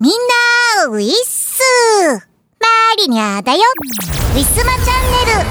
[0.00, 1.60] みんな、ウィッス
[2.12, 2.66] マ
[2.98, 3.62] リニャーだよ。
[4.32, 5.48] ウィスマチャンネル。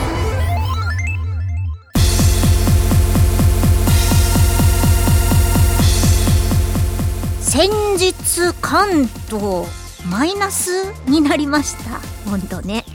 [7.42, 9.68] 先日関東
[10.10, 12.00] マイナスになりました。
[12.30, 12.86] ほんとね。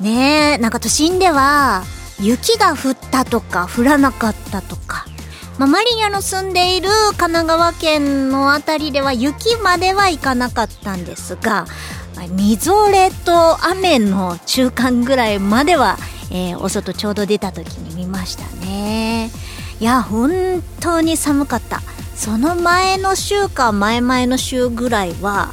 [0.00, 1.84] ねえなんか都心では
[2.18, 4.89] 雪が降ったとか降らなかったとか。
[5.60, 6.88] まあ、マリニャの住んでいる
[7.18, 11.66] 神奈川県のあたりでは雪までは行かなかったんですが、
[12.30, 15.98] みぞれと雨の中間ぐらいまでは、
[16.30, 19.30] えー、お外ちょうど出た時に見ましたね。
[19.80, 21.82] いや、本当に寒かった。
[22.16, 25.52] その前の週か前々の週ぐらいは、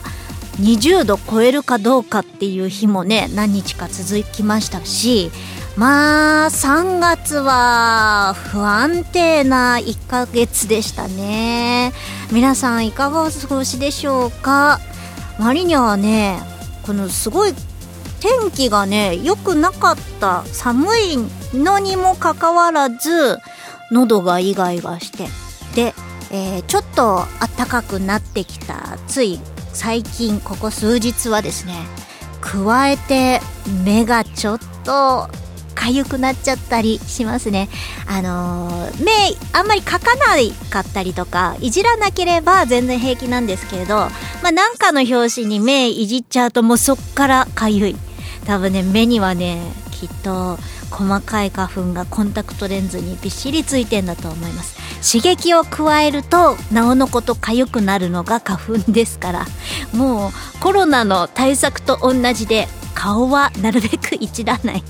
[0.62, 5.32] 20度超えるかどうかっていう日もね、何日か続きましたし、
[5.78, 11.94] まあ、3月は不安定な1ヶ月でしたね。
[12.32, 14.80] 皆さんいかがお過ごしでしょうか？
[15.38, 16.40] マリニャはね、
[16.82, 17.54] このすごい
[18.20, 20.44] 天気がね、良くなかった。
[20.46, 21.18] 寒い
[21.54, 23.38] のにもかかわらず、
[23.92, 25.28] 喉がイガイガして。
[25.76, 25.94] で、
[26.32, 27.24] えー、ちょっと
[27.56, 29.40] 暖かくなってきた、つい
[29.74, 31.76] 最近、ここ数日はですね、
[32.42, 33.42] 加えて
[33.86, 35.30] 目がちょっと
[35.78, 37.70] 痒くなっちゃったりしますね。
[38.08, 39.12] あのー、目
[39.54, 47.96] あんまり描かないかったりとか、いじらなければ全然平気なんですけれど、まあなんかの表紙に目いじっちゃうともうそっから痒い。
[48.46, 49.62] 多分ね、目にはね、
[49.92, 50.58] きっと
[50.90, 54.78] 細かい花粉がコンタクトレンズにびっしりついてんだと思います。
[55.02, 59.46] 刺激を加えるとなおのこと痒くなるのが花粉ですから
[59.94, 64.84] もうコロナの対策と同じで顔はなるべくいじらない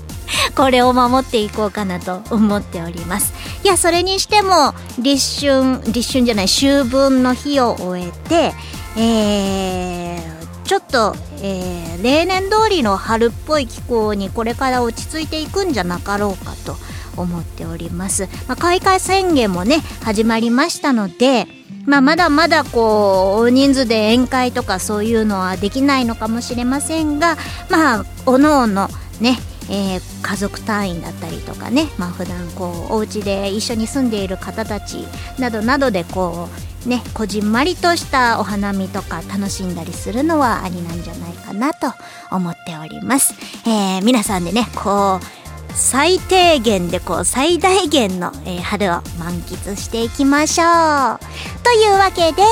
[0.54, 3.32] これを守っていこうかなと思っております。
[3.64, 8.54] いや、それにしても、立春、立春じゃない、秋分の日を終えて、
[8.96, 16.76] えー、ちょっと、えー、例年通りの春っぽい気候にこれから落ち着いていくんじゃなかろうかと
[17.16, 18.28] 思っております。
[18.46, 21.46] まあ、開会宣言もね、始まりましたので、
[21.86, 27.36] まあ、まだまだこう、大人数で宴会とかそういうのはできないのかもしれませんが、
[27.70, 28.88] まあ、おのおの
[29.20, 29.38] ね、
[29.70, 35.04] えー、家族単位だったりとかね、まあ普段こうお家で一緒に住んでいる方たち
[35.38, 36.48] などなどでこ
[36.86, 41.92] うねこじんまりとしたお花見とか楽しんだりするのはありなんじゃないかなと
[42.30, 43.34] 思っております。
[43.66, 51.18] えー、皆さんでねこう最低限でこう最大限の、えー、春を満喫していきましょう。
[51.62, 52.42] というわけで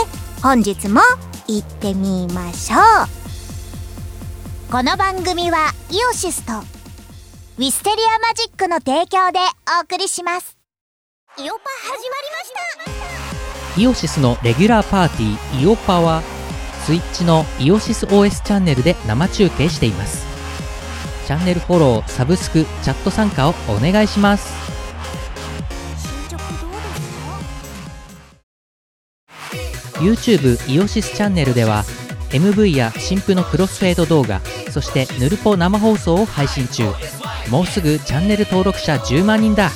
[0.42, 1.00] 本日も
[1.48, 2.80] 行ってみましょう。
[4.70, 6.75] この番組はイオシスと
[7.58, 9.38] ウィステリアマジックの提供で
[9.78, 10.58] お送りします。
[11.38, 13.80] イオパ始まりました。
[13.80, 16.20] イオシスのレギュラーパーティーイオパは
[16.84, 20.26] スイッチのイオシス OS チャンネルで生中継しています。
[21.26, 24.52] チャンネルフォローサブスクチャット参加をお願いします。
[25.96, 26.78] 進捗どうで
[30.20, 31.84] すか YouTube イオシスチャンネルでは
[32.32, 34.40] MV や新婦のクロスフェード動画
[34.70, 36.92] そしてヌルポ生放送を配信中
[37.50, 39.70] もうすぐチャンネル登録者10万人だ。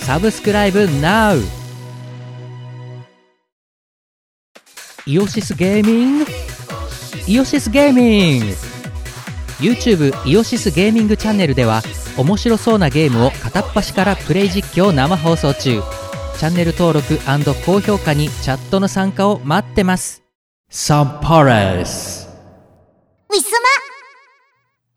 [0.00, 1.42] サブスクライブ NOW!
[5.06, 6.26] イオシスゲーミング？
[7.26, 8.46] イオシスゲーミング。
[9.60, 11.82] YouTube イオシスゲーミングチャンネルでは
[12.18, 15.80] 面白そうなゲームを片っ端からプレイ実況生放送中。
[16.38, 17.18] チャンネル登録
[17.64, 20.22] 高評価にチャットの参加を待ってます。
[20.68, 22.23] サンパレス。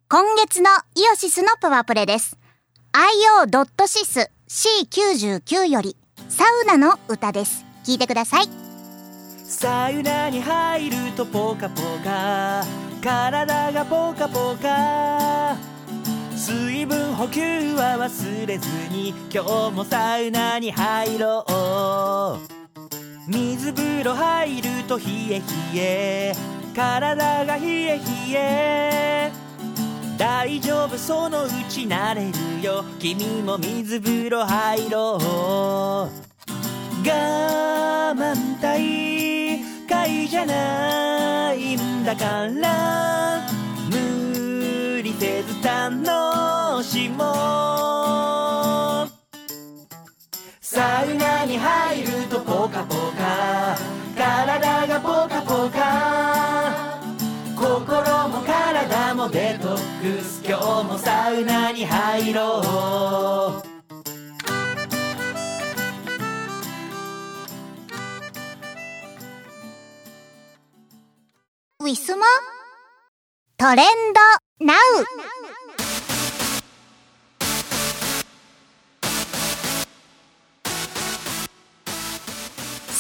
[0.10, 2.38] 今月のイオシスのパワープレです。
[2.94, 5.98] io.sis C99 より
[6.30, 7.66] サウナの歌です。
[7.84, 8.46] 聞いてください。
[9.44, 12.64] サウナに入るとポカポカ
[13.02, 15.58] 体がポカポカ
[16.38, 21.46] 水分補給は忘れずに今日もサウナに入ろ
[23.28, 25.44] う水風呂入ると冷え冷
[25.76, 26.34] え
[26.74, 28.04] 体が冷え冷
[28.36, 29.47] え
[30.18, 32.32] 大丈夫そのうちなれる
[32.64, 32.84] よ。
[32.98, 36.28] 君も水風呂入ろう。
[37.08, 38.80] 我慢大
[39.88, 43.48] 会じゃないんだから
[43.92, 47.24] 無理せず楽しも
[49.06, 49.10] う。
[50.60, 53.78] サウナに入るとポカポカ。
[54.18, 56.87] 体がポカポカ。
[57.78, 63.62] 心も体もデトックス今日もサウナに入ろ
[71.80, 71.84] う。
[71.84, 72.26] ウィスマ
[73.58, 73.86] トレン
[74.60, 74.66] ド？
[74.66, 74.78] ナウ。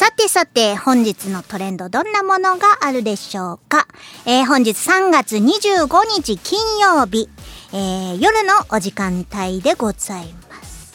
[0.07, 3.89] さてさて、本日のトレンドどんなものがあるでしょうか？
[4.25, 7.29] えー、本日3月25日金曜日、
[7.73, 10.93] えー、夜のお時間帯でございます。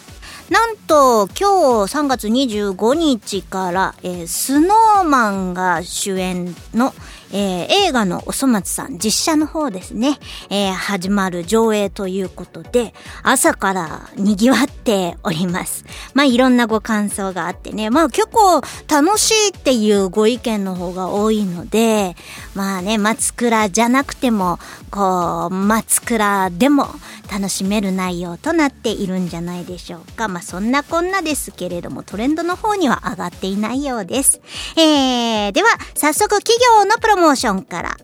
[0.48, 6.94] なんと、今日3月25日から、えー、スノーマンが主演の、
[7.32, 10.18] えー映画のおそ松さん実写の方ですね、
[10.50, 15.84] えー始まる上映ということで、朝から賑わっております。
[16.14, 22.16] まあいろんなご感想があってね、まあ結構楽しいっていうご意見の方が多いので、
[22.54, 24.58] まあね、松倉じゃなくても、
[24.90, 26.88] こう、松倉でも
[27.30, 30.28] 楽しめる内容となっているんじゃないでしょうか。
[30.28, 34.40] まあそんなこんなですけれども、トレンドの方には上がっていないようです。
[34.76, 37.96] えー、では、早速企業のプロモモーションから。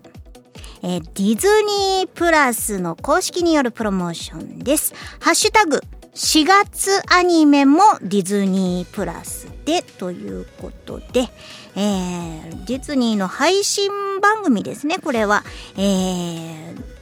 [0.83, 4.95] えーディズニープラスの公式によるプロモーションです。
[5.19, 5.83] ハッシュタグ、
[6.15, 11.29] 4月アニメもディズニープラスでということで、
[11.75, 13.91] えーディズニーの配信
[14.23, 15.43] 番組ですね、これは。
[15.77, 16.99] えー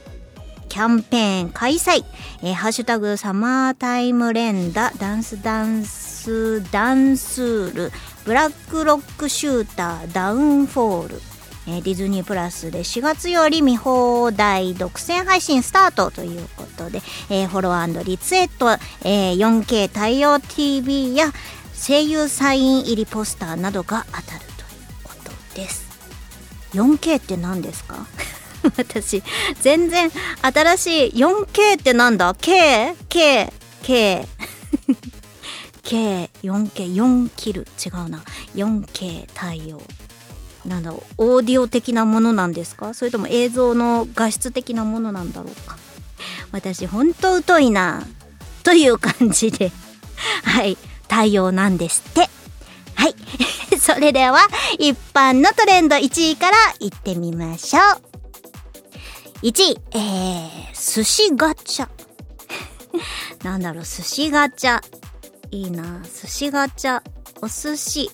[0.69, 2.03] キャンペーン開催。
[2.41, 7.91] えーハッシュタグサマータイム連打、ダンスダンスダンスール、
[8.25, 11.21] ブラックロックシューター、ダウンフォール。
[11.69, 18.71] えディズニープラスで4月より見放題独占配信スタートということで、えーフォローリツイート、
[19.07, 21.31] えー 4K 対応 TV や
[21.75, 24.45] 声優サイン入りポスターなどが当たるという
[25.03, 25.85] ことです。
[26.73, 28.05] 4K って何ですか？
[28.77, 29.21] 私
[29.61, 30.09] 全然
[30.41, 32.95] 新しい 4K ってなんだ ?K?
[33.09, 33.51] K?
[33.83, 34.27] K?
[35.83, 38.21] K、4K、4 キル違うな
[38.55, 39.81] 4K 対応
[40.67, 42.93] なんだろうオーディオ的なものなんですか？
[42.93, 45.77] それとも映像の画質的なものなんだろうか？
[46.51, 48.05] 私ほんと疎いな
[48.63, 49.71] という感じで。
[50.43, 50.77] はい。
[51.07, 52.29] 対応なんですって。
[52.95, 53.15] はい。
[53.79, 54.45] それでは
[54.77, 59.45] 一般のトレンド1位からいってみましょう。
[59.45, 61.87] 1位えー、寿司ガチャ。
[63.43, 64.81] なんだろう寿司ガチャ。
[65.51, 67.01] いいな寿司ガチャ。
[67.41, 68.11] お寿司。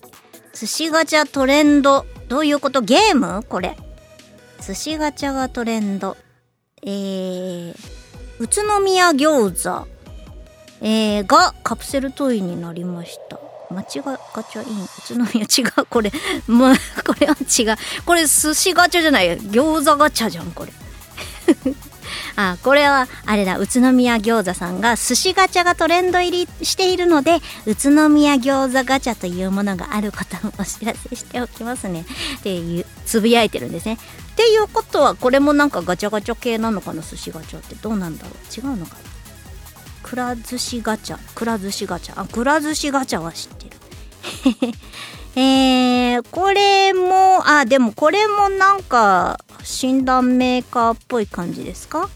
[0.53, 2.05] 寿司ガチャトレンド。
[2.27, 2.81] どういうこと？
[2.81, 3.43] ゲーム？
[3.43, 3.75] これ。
[4.65, 6.15] 寿司ガチャがトレンド。
[6.83, 7.75] えー、
[8.39, 9.87] 宇都宮餃子。
[10.81, 13.39] えー、がカプセルトイになりました。
[13.73, 13.85] 間違
[14.33, 14.83] ガチャイン。
[14.83, 15.85] 宇都宮違う。
[15.87, 16.11] これ。
[16.47, 17.75] もうこれは違う。
[18.05, 19.35] これ寿司ガチャじゃない。
[19.39, 20.73] 餃子ガチャじゃんこれ。
[22.35, 32.05] あこれはあれだ宇都宮餃子さんが寿司ガチャがトレンド入りしているので宇都宮餃子ガチャというものがあることをお知らせしておきますね。
[32.39, 33.97] っていうつぶやいてるんですね。
[34.33, 38.33] っていうことはこれもなんかガチャガチャ系なのかな寿司ガチャってどうなんだろう。
[38.59, 38.99] 違うのかな。
[40.01, 42.19] くら寿司ガチャくら寿司ガチャ。
[42.19, 43.73] あくら寿司ガチャは知ってる。
[45.35, 52.09] えー、これも、あ、でもこれもなんか、診断メーカーっぽい感じですか？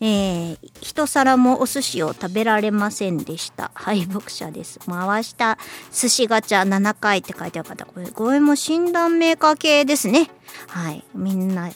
[0.00, 3.70] えー、一皿もお寿司を食べられませんでした。
[3.74, 4.78] 敗北者です。
[4.86, 5.58] 回した
[5.92, 7.86] 寿司ガチャ7回って書いてある方。
[7.86, 10.30] これ、これも診断メーカー系ですね。
[10.68, 11.04] はい。
[11.14, 11.70] みんな、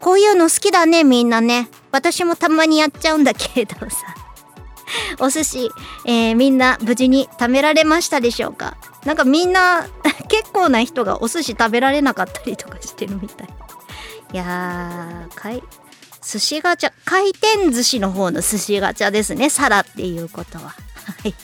[0.00, 1.68] こういうの好きだね、みんなね。
[1.90, 3.96] 私もたまにやっちゃうんだけどさ。
[5.18, 5.70] お寿司、
[6.04, 8.76] えーみんな無事に食べられましたでしょうか？
[9.04, 9.86] なんかみんな
[10.28, 13.48] 結構な人がお寿司食べられなかったりとかしてるみたい
[14.32, 15.62] いやーかい
[16.26, 20.74] 寿司ガチャ回転寿司の方の寿司ガチャですね皿っていうことはは
[21.28, 21.34] い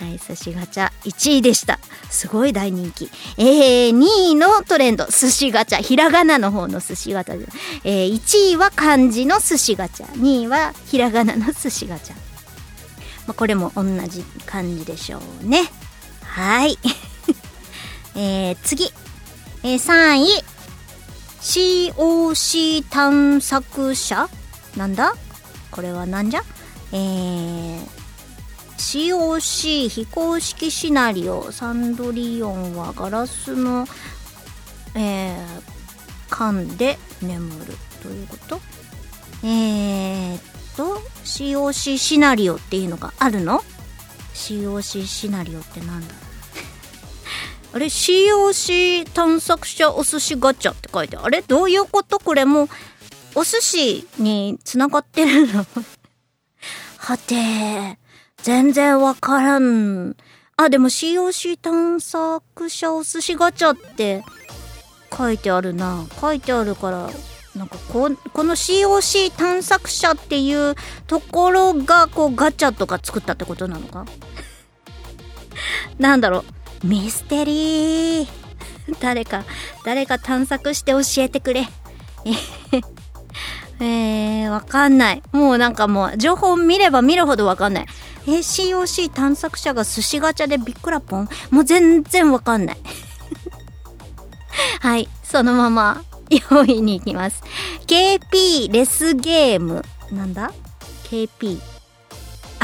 [0.00, 1.78] はい、寿司ガチャ1位でした。
[2.10, 3.08] すごい大人気。
[3.38, 5.78] えー、2位のトレンド、寿司ガチャ。
[5.80, 7.46] ひらがなの方の寿司ガチャで。
[7.84, 10.06] えー、1位は漢字の寿司ガチャ。
[10.08, 12.14] 2位はひらがなの寿司ガチャ。
[13.26, 15.70] まあ、これも同じ感じでしょうね。
[16.34, 16.76] はい。
[18.16, 18.92] えー、次。
[19.62, 20.44] えー、3位。
[21.40, 24.28] COC 探索者？
[24.76, 25.14] なんだ？
[25.70, 26.42] これはなんじゃ？
[26.90, 27.86] えー、
[28.76, 33.86] COC 非公式シナリオサンドリオンはガラスの、
[34.96, 35.62] えー、
[36.30, 38.60] 缶で眠るどういうこと？
[39.44, 40.40] えー、っ
[40.76, 43.62] と COC シナリオっていうのがあるの
[44.34, 46.14] ?COC シナリオってなんだ？
[47.74, 52.20] あれ ?COC 探索者お寿司ガチャって書いてあるあれどういうこと？
[52.20, 52.68] これも
[53.34, 55.66] お寿司につながってるの？
[56.98, 57.98] はて
[58.42, 60.14] 全然わからん。
[60.56, 64.22] あ、でも COC 探索者お寿司ガチャって
[65.16, 66.06] 書いてあるな。
[66.20, 67.10] 書いてあるから
[67.56, 70.76] なんかここの COC 探索者っていう
[71.08, 74.06] ところがこうガチャとか作ったってことなのか？
[75.98, 76.53] なんだろう
[76.84, 78.28] ミステリー。
[79.00, 79.44] 誰か
[79.84, 81.66] 誰か探索して教えてくれ。
[83.80, 85.22] えー、わかんない。
[85.32, 87.86] もうなんかもう情報見れば見るほどわかんない。
[88.26, 91.28] えー、COC 探索者が寿司ガチャでビックラポン？
[91.50, 92.76] もう全然わかんない。
[94.80, 96.02] はいそのまま
[96.50, 97.42] 用意に行きます。
[97.86, 99.82] KP レスゲーム。
[100.12, 100.52] なんだ
[101.10, 101.58] ?KP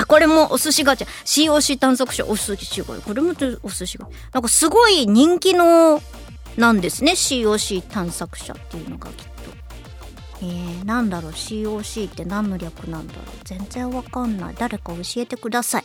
[0.01, 1.07] あ、これもお寿司ガチャ。
[1.25, 3.01] COC 探索者お寿司ガチャ。
[3.03, 4.35] これもお寿司ガチャ。
[4.35, 6.01] なんかすごい人気の、
[6.57, 7.13] なんですね。
[7.13, 9.31] COC 探索者っていうのがきっと。
[10.43, 14.55] えー、なんだろう COC って何の略なんだろう全然わかんない。
[14.59, 15.85] 誰か教えてください。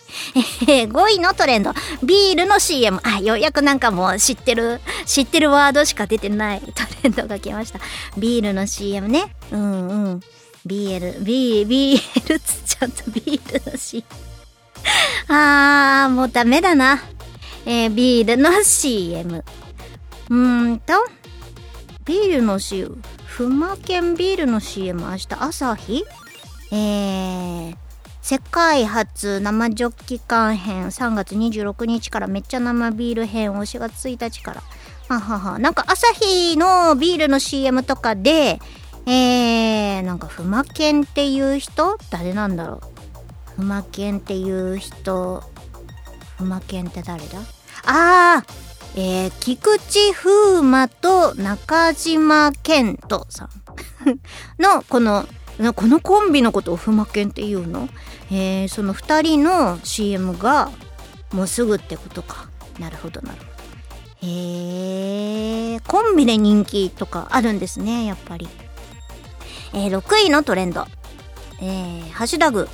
[0.69, 1.73] えー、5位のトレンド。
[2.03, 3.01] ビールの CM。
[3.03, 7.81] あ、ようやくなんかもう知ってる、知ってるワードしか出てないトレンドが来ました。
[8.17, 9.35] ビールの CM ね。
[9.51, 10.21] うんうん。
[10.65, 11.99] BL、B、BL
[12.39, 13.03] つっちゃった。
[13.11, 14.03] ビールの C。
[15.27, 17.03] あー、もうダメだな。
[17.65, 19.43] えー、ビールの CM。
[20.29, 20.93] うーんと、
[22.05, 22.97] ビールの CM。
[23.25, 26.05] ふまけんビールの CM 明日朝日？
[26.71, 27.75] えー、
[28.21, 34.63] 世界初生ジョッキ缶編3月26日からめっちゃ生ビール編を4月1日から
[35.09, 38.59] はははなんか朝日のビールの CM とかで
[39.07, 41.97] えー、なんかふまけんっていう人？
[42.09, 42.81] 誰なんだろ
[43.57, 43.61] う？
[43.61, 45.43] ふまけんっていう人？
[46.37, 47.39] ふまけんって誰だ？
[47.85, 48.65] あー
[48.97, 53.49] えー、菊池風磨と中島健人さん。
[54.61, 55.25] のこの
[55.75, 57.87] このコンビのことをふまけんっていうの、
[58.31, 60.69] えー、その2人の CM が
[61.31, 62.47] もうすぐってことか。
[62.79, 63.51] なるほどなるほど。
[64.27, 68.47] へえー、コンビで人気とかあるんですねやっぱり。
[69.75, 70.85] えー、6位のトレンド。
[71.61, 72.69] えー、ハッシュタグ、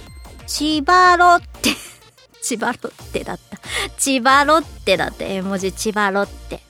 [0.45, 1.71] 千葉ロッテ
[2.41, 3.57] 千葉ロッテだった。
[3.97, 6.61] 千葉ロッテだって、絵文字千葉ロッテ。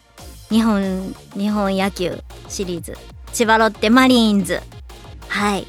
[0.50, 2.98] 日本、日本野球シリーズ。
[3.34, 4.62] 千葉ロッテマリーンズ。
[5.28, 5.68] はい。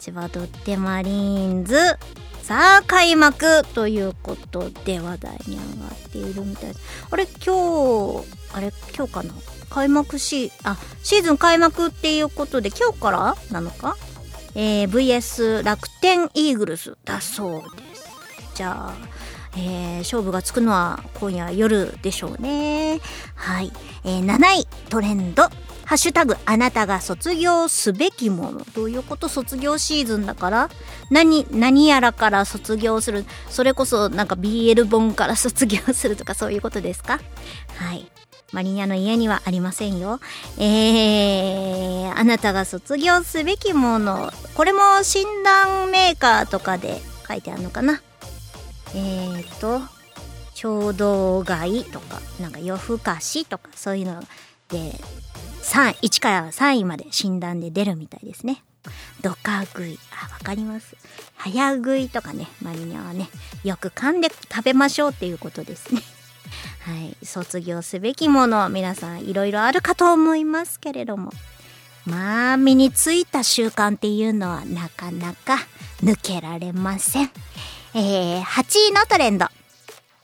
[0.00, 1.96] 千葉ロッテマリーンズ。
[2.42, 6.80] さあ、開幕ということで話題に上がっているみたいです。
[7.10, 9.34] あれ、今日、あれ、今日かな
[9.76, 13.94] 開幕し、あ、シーズン開幕っていうことで今日からなのか？
[14.54, 18.08] えー、VS 楽天イーグルスだそうです。
[18.54, 18.94] じゃあ、
[19.54, 23.02] えー、勝負がつくのは今夜夜でしょうね。
[23.34, 23.70] はい。
[24.04, 25.42] えー、7位トレンド。
[25.84, 28.66] ハッシュタグ、あなたが卒業すべきもの。
[28.74, 29.28] どういうこと？
[29.28, 30.70] 卒業シーズンだから？
[31.10, 33.26] 何、何やらから卒業する？
[33.50, 37.20] それこそなんか BL 本から卒業するとかそういうことですか？
[37.76, 38.10] はい。
[38.56, 40.18] マリニャの家にはありませんよ。
[40.56, 44.32] えー、あなたが卒業すべきもの。
[44.54, 48.00] これも診断メーカーとかで書いてあるのかな？
[48.94, 49.82] えーと、
[50.54, 54.22] 衝動買いとか、なんか夜更かしとか、そういうの
[54.70, 54.98] で、
[55.62, 58.62] 3、1から3位まで診断で出るみたいですね。
[59.20, 59.98] ドカ食い。
[60.12, 60.96] あ、わかります。
[61.36, 63.28] 早食いとかね、マリニャはね、
[63.64, 66.00] よく噛んで食べましょうっていうことですね。
[66.80, 71.32] はい、卒業すべきもの皆さんいろいろあるかと思いますけれども。
[72.06, 75.58] まあ身についた習慣っていうのはなかなか
[76.04, 77.30] 抜けられません、
[77.94, 79.46] えー、8位のトレンド。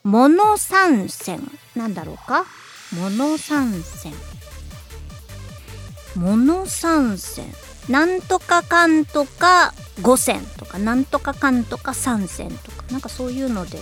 [0.04, 1.40] モノ参戦。
[1.74, 2.44] なんだろうか？
[2.92, 4.12] モノ参戦。
[6.14, 7.46] モノ参戦。
[7.88, 13.78] なんとかかんとか5選とかなんとかかんとか3選とかなんかそういうので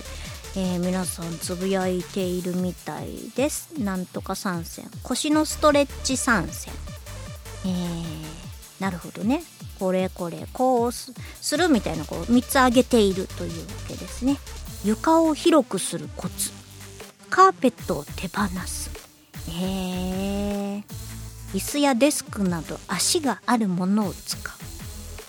[0.53, 3.73] えー、皆さんつぶやいているみたいです。
[3.79, 4.85] なんとか参戦。
[5.03, 6.73] 腰のストレッチ参戦。
[7.65, 9.43] えー、なるほどね。
[9.79, 11.13] これこれこうす
[11.57, 14.37] るみたいなこう3つ挙げているというわけですね。
[14.83, 16.51] 床を広くするコツ。
[17.29, 18.91] カーペットを手放す。
[19.49, 20.83] へえ
[21.53, 24.53] 椅子やデスクなど足があるものを使う。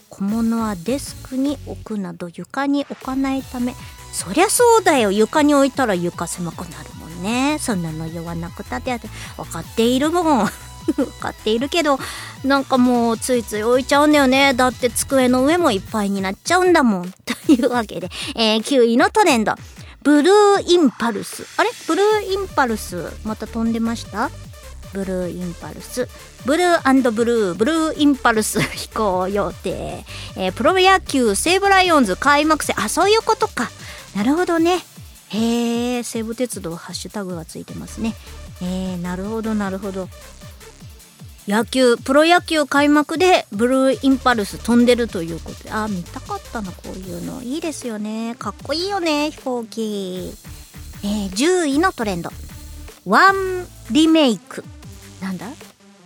[0.09, 3.75] 小物はデスクに置くなど床に置かないため
[4.13, 5.11] そりゃそうだよ。
[5.11, 7.59] 床に置いたら床狭くなるもんね。
[7.59, 8.99] そんなの言わなくたって
[9.37, 10.49] 分かっているもん。
[10.97, 11.99] 分かっているけど
[12.45, 14.53] なんかもうついつい置いちゃうんだよね。
[14.55, 17.13] だって机の上もいっぱいになっちゃうんだもん。
[17.25, 19.55] というわけで、えー、9位のトレンド。
[20.03, 21.47] ブルーインパルス。
[21.57, 21.71] あれ？
[21.87, 24.31] ブルーインパルスまた飛んでました？
[24.93, 26.09] ブルーインパルス。
[26.45, 27.55] ブルーブルー。
[27.55, 28.61] ブルーインパルス。
[28.75, 30.05] 飛行予定、
[30.37, 32.75] えー、プロ野球西武ライオンズ開幕戦。
[32.81, 33.71] あそういうことか。
[34.15, 34.79] なるほどね。
[35.31, 38.15] へえ西武鉄道ハッシュタグがついてますね。
[38.61, 40.09] えー、なるほどなるほど。
[41.49, 45.73] 野球プロ野球開幕でブルーインパルス飛んでるということで。
[45.73, 47.43] あ見たかったなこういうの。
[47.43, 48.37] いいですよね。
[48.39, 50.33] かっこいいよね飛行機。
[51.03, 52.31] えー、10位のトレンド。
[53.07, 54.65] ワンリメイク。
[55.21, 55.47] なんだ？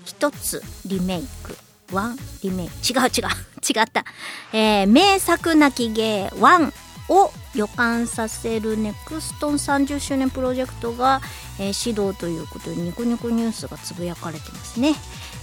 [0.05, 1.57] 一つリメイク。
[1.93, 2.75] ワンリメイク。
[2.93, 3.27] 違う違う。
[3.79, 4.05] 違った、
[4.53, 6.31] えー、名作なき芸。
[6.39, 6.73] ワン
[7.09, 11.21] を予感させるネクストン30周年プロジェクトが、
[11.59, 14.95] えー、始動ということでニコニコニュースがつぶやかれてますね。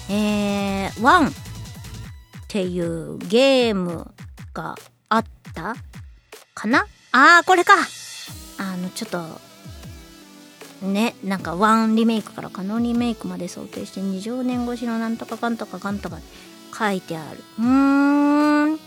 [0.10, 1.32] えー、ワンっ
[2.48, 4.12] ていうゲーム
[4.53, 4.75] が
[5.10, 5.75] あった
[6.53, 6.86] かな？
[7.12, 7.74] あーこれか。
[8.58, 9.22] あのちょっと
[10.86, 16.20] ねなんかワンリメイクからカノンリメイクまで想定して20年越しのなんとかかんとかかんとか
[16.77, 17.43] 書いてある。
[17.60, 18.79] うーん。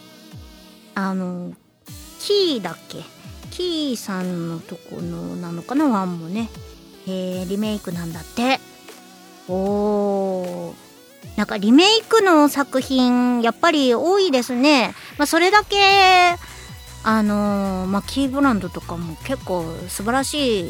[0.95, 1.52] あの
[2.26, 3.04] キーだっけ？
[3.52, 5.87] キーさんのとこのなのかな？
[5.87, 6.49] ワンもね。
[7.06, 8.59] え、リメイクなんだって。
[9.49, 10.75] おー。
[11.37, 15.76] なんかリメイクの作品やっぱり多いですね、まあ、それだけ
[17.04, 20.64] あのー、まあ、キーブランドとかも結構素晴らしい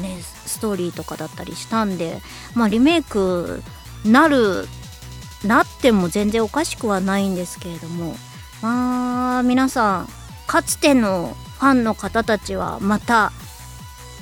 [0.00, 2.20] ねストーリーとかだったりしたんで
[2.54, 3.62] まあリメイク
[4.04, 4.66] なる
[5.44, 8.16] なっても全然おかしくはないんですけれども。
[8.62, 10.08] まあ皆さん
[10.46, 13.32] かつてのファンの方たちはまた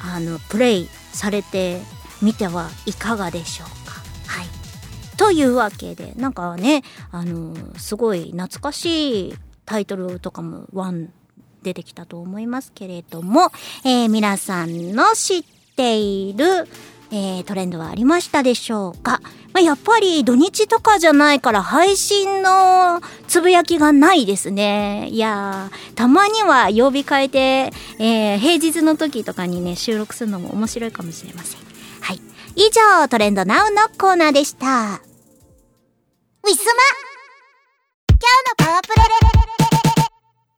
[0.01, 1.81] あのプレイされて
[2.23, 3.95] みてはいかがでしょうか。
[4.27, 4.47] はい
[5.17, 11.13] というわけでなんかねあのすごい懐かしいタイトルとかもワン
[11.63, 13.51] 出てきたと思いますけれども、
[13.85, 15.45] えー、皆さんの知っ
[15.77, 16.69] ている、
[17.17, 19.21] えー、トレンドはありましたでしょうか、
[19.53, 25.09] まあ、やっぱり土日とかじゃないから配信のつぶやきがないですね。
[25.11, 27.39] いやー、たまには曜日変えて、
[28.01, 31.61] えー、平日の時とかにね、収録するのも面白いかもしれません。
[32.01, 32.21] はい。
[32.57, 34.67] 以上、トレンドナウのコーナーでした。
[34.67, 36.83] ウィスマ
[38.09, 39.03] 今日のパワープレ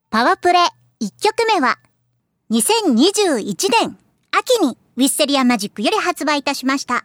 [0.09, 0.61] パワープレ
[1.03, 1.77] 1曲目は、
[2.51, 3.99] 2021年
[4.31, 7.05] 秋にウィッセリアマジックより発売いたしました。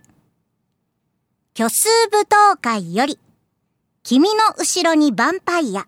[1.55, 3.19] 虚数舞踏会より、
[4.03, 5.85] 君の後ろにヴァンパイア。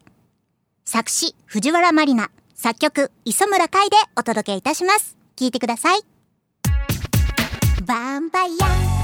[0.86, 2.30] 作詞、藤原まりな。
[2.56, 5.18] 作曲、磯村海でお届けいたします。
[5.38, 6.02] 聴いてください。
[6.66, 9.03] ヴァンパイア。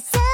[0.00, 0.25] さ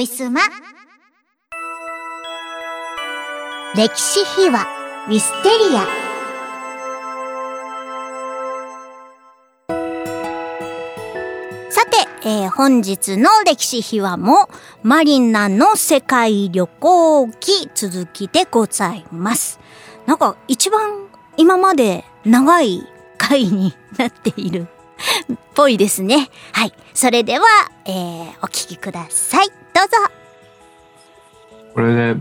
[0.00, 0.40] ウィスマ
[3.76, 4.66] 歴史秘話
[5.08, 5.84] ウィステリア
[11.70, 14.48] さて、えー本日の歴史秘話も
[14.82, 19.60] マリナの世界旅行記続きでございます。
[20.06, 24.66] なんか一番今まで長い回になっている
[25.54, 26.28] ぽいですね。
[26.52, 26.72] はい。
[26.94, 27.44] それでは、
[27.86, 29.48] えー、お聞きください。
[29.48, 29.56] どう
[29.88, 29.96] ぞ。
[31.74, 32.16] これで、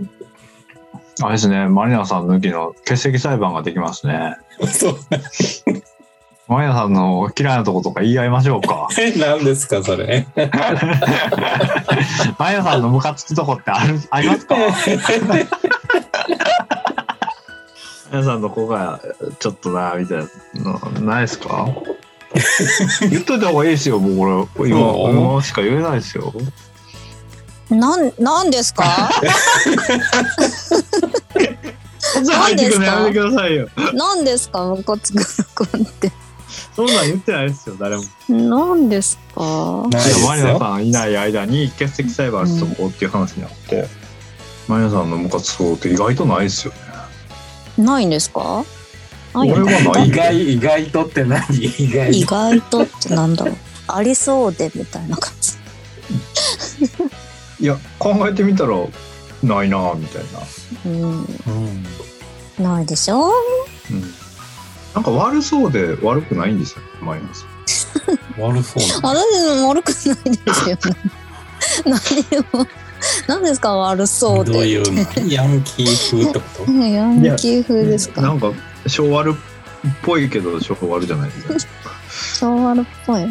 [1.22, 4.38] あれですね、マリナさん抜きの欠席裁判ができますね。
[4.68, 4.98] そう。
[6.48, 8.88] マリナさんの嫌いなとことか言い合いましょうか。
[9.00, 10.26] え、 何ですか、それ。
[12.40, 14.56] マリナさんのムカつくとこってある、ありますか？
[14.58, 15.48] マリ
[18.12, 19.00] ナさんのここが
[19.40, 20.26] ちょっとな、みたいな
[20.74, 21.68] の、ないですか？
[23.10, 24.70] 言っといた方がいいですよ、もうこれ。
[24.70, 26.34] 今、うん今しか言えないですよ。
[27.70, 29.10] なん、なんですか？
[32.26, 33.68] なん入ってくるのやめてくださいよ。
[33.94, 34.66] 何ですか？
[34.66, 35.20] ムカつく
[35.60, 36.12] 録音って。
[36.76, 38.04] そんなん言ってないですよ、誰も。
[38.04, 39.44] い何ですか？
[39.92, 40.60] や、ないですマリナよ。
[40.60, 43.88] さんいない間に欠席裁判しとこうっていう話になって、
[44.68, 46.74] マリナさんのムカつくことって意外とないですよ
[47.78, 47.84] ね。
[47.86, 48.64] ないんですか？
[49.34, 51.44] 俺は意外、意外とって何？
[51.58, 52.28] 意外意と。
[52.28, 53.56] 外とってなんだろう。
[53.88, 55.54] ありそうでみたいな感じ。
[57.60, 58.76] いや、考えてみたら、
[59.44, 60.40] ないなぁ、みたいな。
[60.86, 61.02] うん。
[61.12, 63.32] うんないでしょ？
[63.92, 64.02] うん。
[64.94, 68.44] なんか悪そうで悪くないんですよ、マリナさん。
[68.44, 69.10] 悪そうな。
[69.16, 70.82] 私も悪くないですよね。
[71.86, 71.98] 何
[72.64, 72.68] を、
[73.28, 74.52] 何ですか悪そうで。
[74.52, 75.00] どういうの
[75.32, 76.72] ヤンキー風ってこと？
[76.72, 78.22] ヤンキー風ですか？
[78.22, 78.52] なんか、
[78.90, 79.36] 昭和っ
[80.04, 81.74] ぽいけど、昭和じゃないですか。
[82.40, 82.76] 昭和っ
[83.06, 83.28] ぽい。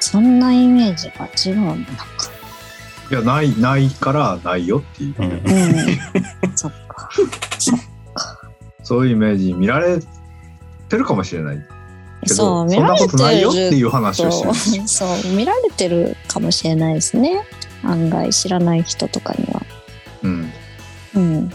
[0.00, 2.06] そんなイメージが違うんだか。
[3.10, 6.56] いや、ない、ないからないよっていう、うんうん。
[6.56, 7.08] そっか。
[8.82, 9.98] そういうイメージに見られ
[10.88, 11.56] てるかもしれない
[12.22, 14.88] けど、そう、そんな見られことないよっててるいう話をしてとる。
[14.88, 17.44] そう、見られてるかもしれないですね。
[17.84, 19.62] 案外知らない人とかには。
[20.22, 20.52] うん。
[21.14, 21.52] うん。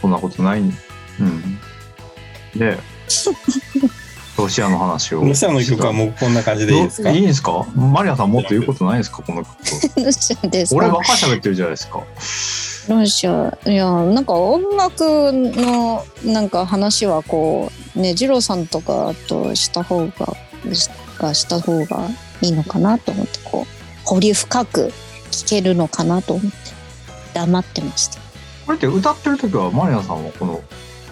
[0.00, 0.60] そんなことない。
[0.60, 0.72] うん。
[2.56, 2.78] で、
[4.38, 5.24] ロシアの話を。
[5.24, 7.10] ロシアの曲はもうこんな感じでいいですか？
[7.10, 7.64] いいんですか？
[7.74, 9.22] マリアさんもっと言うことないですか？
[9.26, 10.00] この曲。
[10.04, 10.76] ロシアですか？
[10.78, 12.00] 俺ばっか喋ってるじゃないですか。
[12.88, 20.34] ロシアいやなんか音楽のなんか話はこうね二郎さんとかとした方が
[20.74, 20.88] し
[21.18, 22.08] がした方が
[22.40, 24.92] いいのかなと思ってこう掘り深く
[25.30, 26.56] 聞けるのかなと思って
[27.34, 28.18] 黙ってました
[28.66, 30.60] これって歌ってる時はマリアさんはこの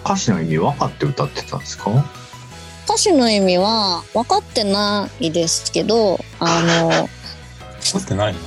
[0.03, 1.91] 歌詞の意味分かって歌ってたんですか？
[2.85, 7.07] 歌詞の意味は分かってないですけどあの
[7.91, 8.39] 撮ってないの？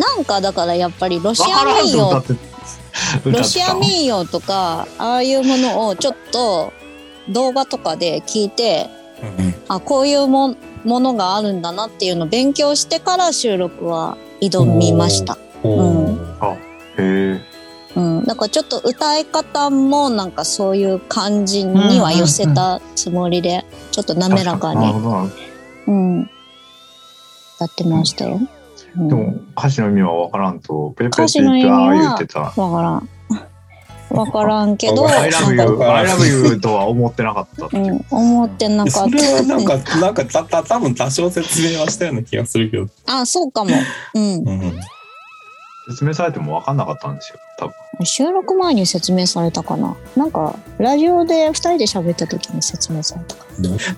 [0.00, 2.22] なんかだからやっぱりロシア民謡
[3.24, 6.72] ロシア民謡とかああいうものをちょっと
[7.30, 8.90] 動画とかで聞いて
[9.38, 15.38] うんあこういうもものがあるんだなっていうのを勉強してから収録は挑みました。
[15.62, 16.05] おー。
[16.05, 16.05] へえ。
[18.26, 24.92] うん、だからちょっと歌い方もなんかそういう感じには寄せたつもりで、ちょっと滑らかに、
[25.86, 26.22] うん、
[27.56, 28.40] 歌ってましたよ。
[28.96, 29.16] うん、ど。
[29.16, 32.40] でも歌詞の意味は分からんと、ペレペレ歌って言って、詞の意味はああ言ってた。
[32.40, 33.08] わからん。
[34.10, 37.76] わからんけど、わ I か love ん you, I love you とは思ってなかったっう。
[37.76, 39.34] うん、思ってなかそれった。
[39.34, 42.86] はなんか、なんかた、た、多分多少説明はしたような気がするけど。
[43.06, 43.70] あ、そうかも。
[44.14, 44.22] うん。
[44.22, 44.80] うん。
[45.88, 47.74] 説明されても分かんなかったんですよ、多分。
[48.04, 49.96] 収録前に説明されたかな？
[50.16, 53.44] なんか、ラジオで二人で喋った時に説明されたか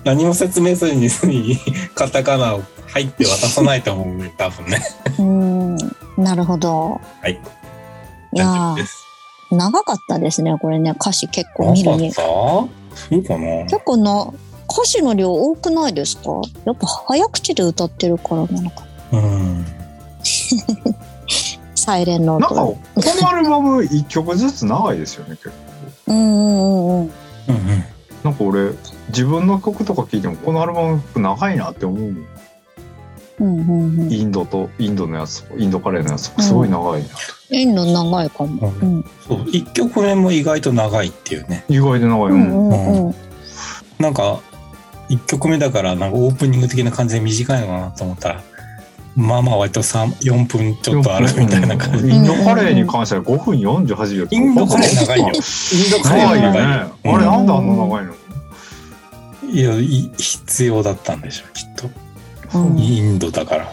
[0.03, 1.57] 何も説明せずに、
[1.95, 4.79] カタカナを入って渡さないと思うね、多分ね。
[5.17, 5.25] な。
[5.25, 5.77] うん、
[6.17, 7.01] なるほど。
[7.21, 7.41] はい。
[8.33, 8.75] いや。
[9.51, 12.09] 長かったですね、これね、歌詞結構見るに。
[12.09, 12.31] なかった？
[12.31, 12.69] そ
[13.17, 14.31] うかな結構な、
[14.71, 16.29] 歌詞の量多くないですか？
[16.65, 18.83] やっぱ早口で歌ってるからなのか。
[19.11, 19.65] うん。
[21.89, 22.55] サイレンノなんか。
[22.55, 25.55] このアルバム1曲ずつ長いですよね、結構。
[26.07, 27.03] うんうんうんうん。
[27.03, 27.83] うんうん。
[28.23, 28.71] なんか俺、
[29.07, 31.99] 自分の曲とか聴いても、このアルバム長いなって思う。
[31.99, 32.25] うん
[33.39, 34.13] うんうん。
[34.13, 37.07] インドと、インドのやつ、インドカレーのやつ、すごい長いな。
[37.49, 38.67] いいの長いかも。
[38.69, 39.05] ううん。
[39.27, 41.65] そう、一曲目も意外と長いっていうね。
[41.69, 42.31] 意外で長い。
[42.31, 43.15] ううんんうんうん。
[43.97, 44.41] なんか、
[45.07, 48.43] 一曲目だから、なんかオープニング的な感じで短いのかなと思ったら、
[49.19, 52.05] まあまあ割と3、4分ちょっとあるみたいな感じ。
[52.05, 54.27] うんインドカレーに関しては5分48秒。
[54.31, 55.25] インドカレー長いよ。
[55.27, 56.59] インドカレー長いよね。
[56.59, 58.13] あれなんであんな長いの？
[59.51, 62.57] いや、い必要だったんでしょう、きっと。
[62.59, 63.67] うんインドだから。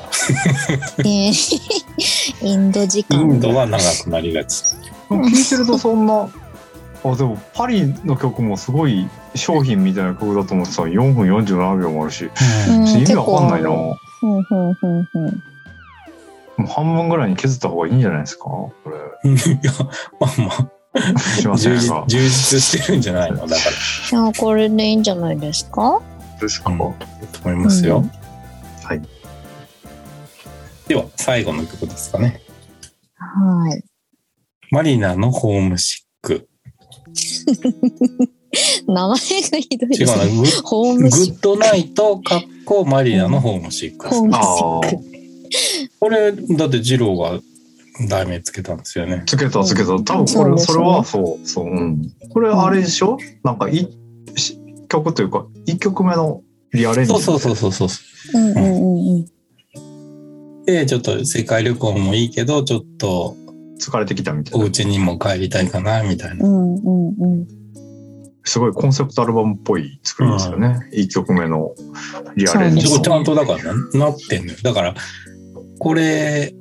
[0.99, 3.23] え ーインド時イ間。
[3.25, 4.65] ンドは長くなりがち。
[5.09, 6.29] 聞いてるとそんな、
[7.05, 12.29] あ、でもパリの曲もすごい商品みたいな曲だと思ってたら4分47秒もあるし、
[12.69, 13.71] うん意味わかんないな。
[14.23, 14.45] うんうん
[14.83, 15.43] うんうん。
[16.65, 18.45] う半分ぐらいに削った方がいいんじゃないですか？
[18.45, 19.31] これ。
[19.31, 19.73] いや、
[20.21, 20.71] まあま
[21.15, 23.47] あ、しません充実か充実してるんじゃないの？
[23.47, 23.59] だから。
[24.09, 26.01] じゃあこれでいいんじゃないですか？
[26.41, 26.95] ですか、うんと
[27.45, 27.99] 思いますよ。
[27.99, 28.11] うん
[28.87, 29.03] はい。
[30.87, 32.41] では、最後の曲ですかね。
[33.17, 33.83] はい。
[34.71, 36.49] マリナのホームシック。
[38.87, 40.37] 名前がひどい違うな、ですね。
[40.37, 45.05] グッホームシッグッドナイト、かっこマリナのホームシックホームシック。
[46.01, 47.41] これ、だってジローが
[48.09, 49.23] 題名つけたんですよね。
[49.27, 49.89] つけたつけた。
[49.89, 52.13] 多分これ、それはそう、そう、うん。
[52.31, 53.17] これあれでしょ？
[53.43, 53.89] なんかい、
[54.37, 56.43] し曲というか、1曲目の
[56.73, 57.13] リアレンジ。
[57.13, 58.01] そうそうそうそうそ
[58.35, 58.39] う。
[58.39, 59.27] うんうんうんうん。
[60.67, 63.37] で、ちょっと世界旅行もいいけど、ちょっと
[63.81, 64.65] 疲れてきたみたいな。
[64.65, 66.47] お家にも帰りたいかな、みたいな。
[66.47, 67.47] うんうんうん。
[68.47, 70.89] すごいコンセプトアルバムっぽい作りですよね。
[70.93, 71.75] 1曲目の
[72.37, 74.59] リアレンジちゃんとだからななってんのよ。
[74.63, 74.95] だから、
[75.79, 76.55] これ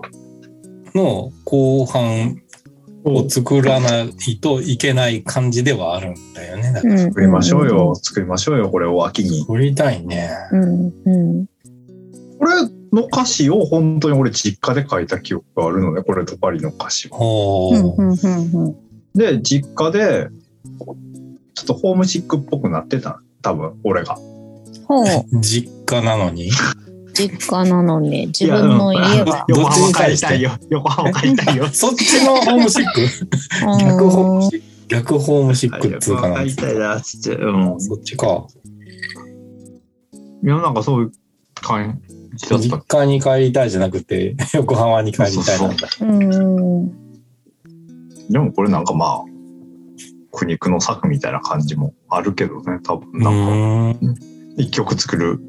[0.95, 2.41] の後半
[3.03, 6.73] を作らないといけない感じではあるんだよね。
[6.73, 7.93] だから作作りましょうよ。
[7.95, 8.69] 作りましょうよ。
[8.71, 9.41] これを秋に。
[9.41, 10.31] 作りたいね。
[10.51, 11.45] うんうん。
[12.39, 12.51] これ
[12.91, 16.01] の歌詞を本当に俺実家で書いた記憶があるのね。
[16.01, 17.15] これとパリの歌詞を。
[17.15, 18.01] ほうんうう。
[18.05, 18.75] んうんうん。
[19.13, 20.29] で、実家で、
[20.65, 23.21] ちょっとホームシックっぽくなってた？
[23.41, 24.17] 多分、俺が。
[24.87, 25.05] ほう。
[25.41, 26.51] 実家なのに？
[27.13, 29.45] 実家なのに、自分の家は。
[29.47, 30.51] 横浜帰りたいよ。
[30.69, 31.67] 横浜帰りたいよ。
[31.73, 33.07] そっちのホームシック？
[33.79, 36.43] 逆ホームシック逆ホームシックっつうかな。
[36.43, 37.35] 帰りたいな、つって。
[37.41, 37.81] うん。
[37.81, 38.45] そっちか。
[40.43, 41.11] いや、なんかそういう
[41.55, 42.01] 感
[42.35, 42.99] じだっ実た。
[42.99, 45.87] 家に帰りたいじゃなくて、 横浜に帰りたいなんだ。
[46.01, 46.91] うん。
[48.29, 49.34] でもこれなんかまあ、
[50.35, 53.19] 苦肉の策みたいな感じもあるけどね、多分。
[53.19, 53.99] なんか、
[54.57, 55.39] 一曲作る、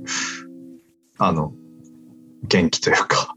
[1.18, 1.53] あの、
[2.49, 3.35] 元気というか、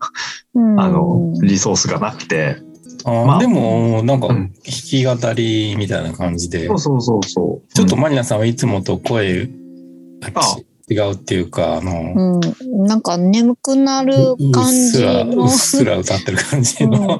[0.56, 2.58] あの、リソースがなくて。
[3.06, 7.74] あまあでも、なんか、弾き語りみたいな感じで、そうそうそうそう。
[7.74, 9.52] ちょっとマリナさんはいつもと声が
[10.36, 10.58] あ
[10.90, 12.88] 違うっていうか、あの、うん。
[12.88, 15.48] なんか眠くなるうっ感じすら、うっ。
[15.50, 17.20] すら歌ってる感じの。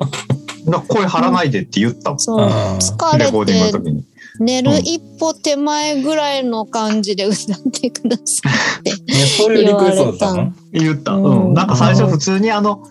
[0.66, 2.20] なんか声張らないでって言ったもん。
[2.20, 2.40] そう。
[2.40, 4.04] 疲レコーディングれての時に。
[4.40, 8.50] 寝る一歩手前ぐらいの感じで歌ってくださ
[8.86, 9.12] いって。
[9.12, 10.54] ね、そういうリクエストだったの？
[10.72, 11.14] 言った。
[11.14, 11.54] うんうん。
[11.54, 12.84] なんか最初普通にあの、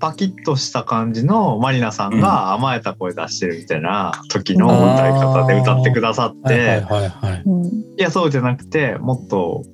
[0.00, 7.42] パキッとした感じのマリナさんが甘えた声出してるみたいな時の歌い方で歌ってくださって、はいはいはいはい。
[7.44, 7.66] うん。
[7.66, 9.64] いや、そうじゃなくて、もっと、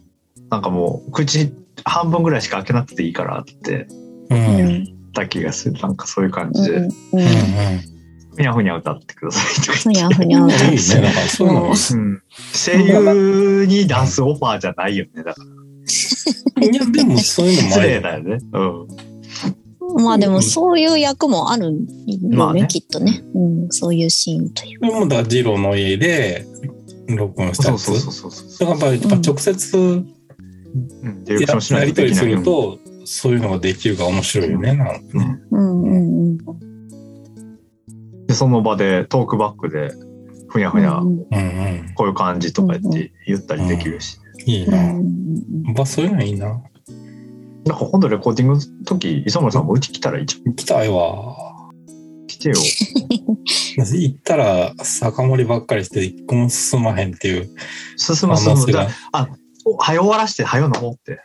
[0.51, 1.53] なんかもう、口
[1.85, 3.87] 半分ぐらいしか開けなくていいからって。
[4.31, 5.79] 言った気がする。
[5.81, 6.85] なんかそういう感じで、うん。
[6.85, 6.91] うん。
[8.37, 11.01] ふにゃふにゃ歌ってくださいとかふにゃふにゃ歌いいね。
[11.01, 11.69] なんかそういうのも。
[11.69, 11.75] うん。
[12.53, 15.23] 声優に出すオファーじゃないよね。
[15.23, 15.41] だか
[16.57, 18.39] ら、いや、でもそういうのも 失ある礼だよね。
[18.53, 20.05] うん。
[20.05, 23.23] まあでもそういう役もあるよね、まあねきっとね。
[23.35, 24.79] うん、そういうシーンという。
[24.81, 26.47] それもだから、ジローの家で
[27.09, 27.83] 録音したやつ。
[27.83, 28.69] そうそうそうそうそう。
[28.71, 30.05] だからやっぱやっぱ直接
[31.75, 34.75] やり取りすると、そういうのができるから面白いよね。
[34.75, 36.39] なんかねうんうんうん。
[38.35, 39.93] で、その場でトークバックで、
[40.49, 41.01] ふにゃふにゃ。
[41.95, 44.19] こういう感じとか言って言ったりできるし。
[44.45, 44.77] いいな。
[44.77, 45.05] うん
[45.67, 46.49] やっぱそういうのいいな。
[46.49, 46.55] な
[47.77, 50.43] んか今度レコーディングの時、磯村さんもうち来たらいいじゃん。
[50.51, 51.37] 行きたいわ。
[52.27, 52.57] 来てよ。
[53.79, 57.49] 行ったら酒盛りばっかりして一個も進まへんっていう
[57.97, 58.55] 進む進む。
[58.55, 59.29] 可能性がだあ、
[59.65, 61.21] お早終わらして、早飲もうって。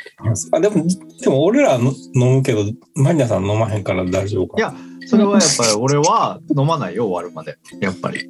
[0.52, 0.86] あでも、
[1.22, 2.64] でも俺らの飲むけど、
[2.96, 4.58] マリナさん飲まへんから大丈夫か。
[4.60, 4.74] いや
[5.10, 7.58] それはやっぱり俺は飲まないよ、終わるまで。
[7.82, 8.30] やっぱり。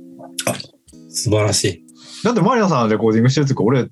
[1.09, 1.83] 素晴らしい。
[2.23, 3.89] だってマリナさんレコーディングしてる時、俺、飲ん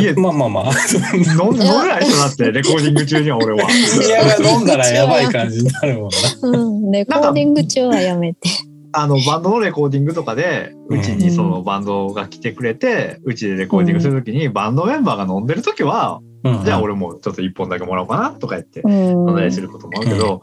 [0.00, 0.64] いいえやまあまあまあ。
[1.12, 3.68] 飲んでない人だって、レコーディング中には俺は。
[3.68, 6.58] いやが飲んだらやばい感じになるもんな。
[6.58, 8.48] うん、レコーディング中はやめて。
[8.92, 18.92] あの、バンドのレコーディングとかで、うちにそのバンドが来てくれて、うちでレコーディングするときに、バンドメンバーが飲んでるときは、うんじゃあ俺もちょっと一本だけもらおうかなとか言って、うん。
[18.92, 20.42] 飲んだりすることもあるけど、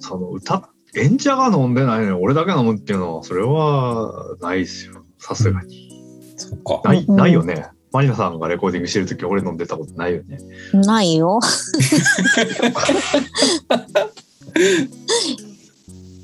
[0.00, 5.04] その歌、演者が飲んでないのに俺だけ飲むっていうのは、それはないですよ。
[5.18, 5.90] さすがに。
[6.36, 6.82] そっか。
[6.84, 7.66] ない、うんないよね。
[7.92, 10.38] マリナさんがレコーディングしてるとき俺飲んでたことないよね。
[10.72, 11.40] ないよ。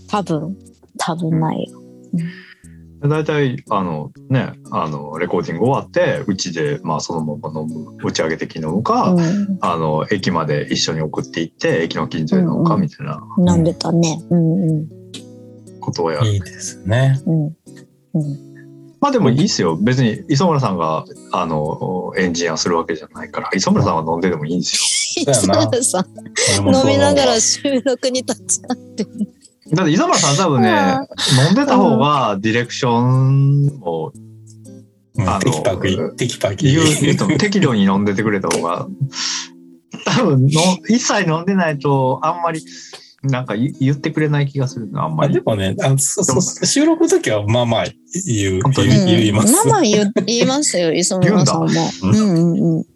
[0.08, 0.56] 多分、
[0.98, 1.78] 多分ないよ。
[3.02, 9.58] 大体、あのね、あの、レコーディング終わって、うちで、まあそのまま飲む、打ち上げ的に飲むか、うん。
[9.60, 13.22] あの、駅まで一緒に送って行って、駅の近所で飲むか、うんうんみたいな
[13.54, 14.20] 飲んでたね。
[14.30, 14.88] うんうん。
[15.80, 16.28] ことをやる。
[16.28, 17.20] いいですね。
[17.26, 17.44] うん。
[17.44, 18.48] うん。
[19.00, 19.76] まあでもいいっすよ。
[19.76, 29.06] 別に磯村さんが、あの、エンジニアするわけじゃないから、磯村さんは飲んででもいいんですそうやな磯村さん、飲みながら収録に立ち会って。
[29.74, 31.06] だって磯村さん多分ねあ、
[31.46, 34.12] 飲んでた方がディレクションを
[35.18, 37.38] うんあのテキパキ、テキパキ。
[37.38, 38.86] 適度に飲んでてくれた方が、
[40.06, 40.48] 多分の、
[40.88, 42.62] 一切飲んでないと、あんまり、
[43.24, 45.32] なんか言言ってくれない気がするな、あんまり。
[45.32, 47.84] あでもねあそうそう収録の時はまあまあ
[48.26, 48.88] 言う、本当に？
[48.90, 49.52] 言う言います。
[49.52, 51.68] まあまあ言う言いますよ、 磯村さんも。
[52.12, 52.78] 言うんうんうん。
[52.78, 52.86] うん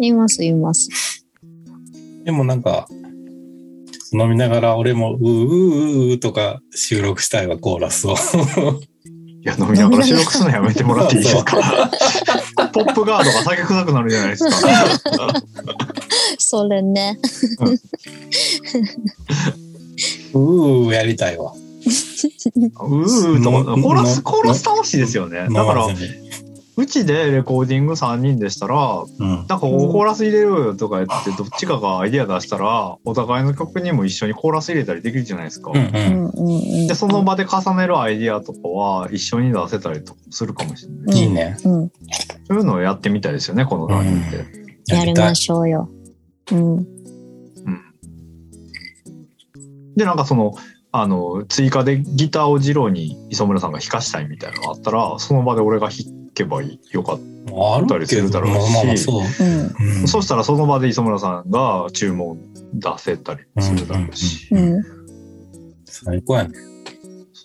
[0.00, 0.88] 言います、言います。
[2.24, 2.88] でもなんか、
[4.12, 8.14] 飲みながら俺もうーうーうーとか収録したいわ、コーラスを。
[9.44, 11.56] いや、飲みながら収録するのやめてもらっていいですか？
[12.72, 14.50] ポップガードが酒臭くなるじゃないですか。
[16.38, 17.18] それね。
[20.34, 21.52] うーやりたいわ。
[21.54, 25.48] うーとか、のコーラス、のコーラス楽しいですよね。
[25.52, 25.86] だから
[26.74, 29.28] うちでレコーディング3人でしたら、うん。
[29.28, 35.70] なんかコーラス入れろよとか言って、どっちかがアイディア出したら、お互いの曲にも一緒にコーラス入れたりできるじゃないですか。
[35.70, 36.32] うんう。
[36.34, 36.86] うん。
[36.86, 41.18] で、その場で重ねるアイディアとかは一緒に出せたりとかするかもしれない。
[41.18, 41.58] いいね。
[41.64, 41.88] うん。
[42.48, 44.46] そういうのをやってみたいですよね、この3人で。
[44.86, 45.90] やりましょうよ。
[46.52, 46.76] うん。
[46.76, 46.86] うん。
[49.94, 50.54] で、なんかその、
[50.90, 57.18] あの、追加でギターをジローに磯村さんが弾かしたいみたいなのがあったら、その場で俺が弾けばいいよかっ
[57.88, 60.22] たりするだど、ろうしまあまあまあそう。
[60.22, 62.38] したらその場で磯村さんが注文
[62.74, 64.82] 出せたりするだろうし、うん。
[65.84, 66.54] 最高やね。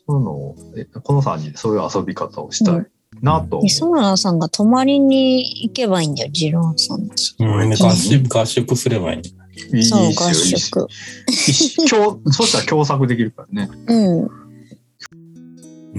[0.08, 2.86] そういうのを、えこの3人でそういう遊び方をしたい
[3.22, 3.62] なと。
[3.64, 7.36] 磯村さんが泊まりに行けばいいんだよ、ジローンさんち。
[7.40, 9.30] うん、合宿、合宿すればいいんだ。
[9.76, 9.80] い？
[9.80, 10.88] いそう、いいいいっすよ宿。
[12.32, 13.70] そしたら共作できるからね。
[13.88, 14.28] うん。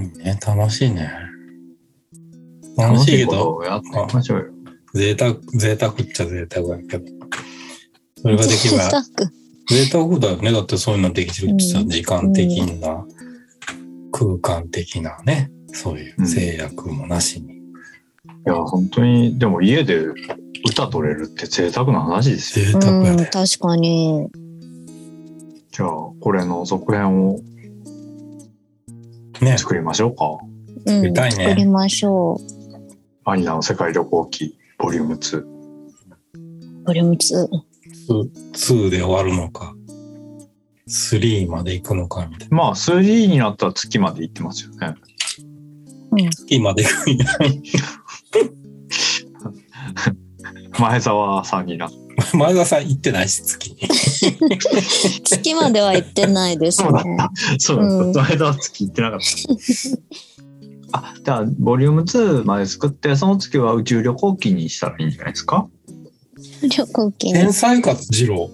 [0.01, 1.28] いいね、楽しいね。
[2.79, 4.45] 楽しいけど、をやっていきましょうよ。
[4.93, 7.05] 贅沢、贅沢っちゃ贅沢やけど。
[8.21, 9.03] それができれば、贅沢
[9.69, 10.51] 贅沢だよね。
[10.51, 13.05] だってそういうのできるってさ、うん時間的な、
[14.11, 17.53] 空間的なね、そういう制約もなしに。
[17.53, 17.59] い
[18.45, 20.05] や、本当に、でも家で
[20.67, 22.65] 歌取れるって贅沢な話ですよ。
[22.65, 23.25] 贅沢やうん、で。
[23.25, 24.27] 確かに。
[25.71, 25.89] じゃあ、
[26.19, 27.39] これの続編を
[29.41, 29.57] ね。
[29.57, 30.37] 作りましょうか。
[30.85, 31.01] うん。
[31.03, 32.39] 見たいね作りましょ
[33.31, 35.37] アニナの世界旅行記、ボリューム2。
[35.37, 35.47] う。
[36.85, 37.47] ボリューム2。
[38.53, 39.75] 2で終わるのか、
[40.89, 42.57] 3まで行くのかみたいな。
[42.57, 44.95] まあ、3になったら月まで行ってますよね。
[46.31, 47.25] 月まで行くんや。
[50.79, 52.09] 前澤さんになって。
[52.33, 53.77] 前田さん行ってないし、月に。
[55.23, 57.17] 月までは行ってないですそうだっね。
[57.57, 58.21] そうだうんった。
[58.21, 59.25] 前澤は月行ってなかった。
[60.91, 65.67] あ、じゃあ、ボリューム2まで作って、その月は宇宙旅行記にしたらいいんじゃないですか？
[66.61, 67.53] 旅行天。
[67.53, 68.49] 才か、二郎。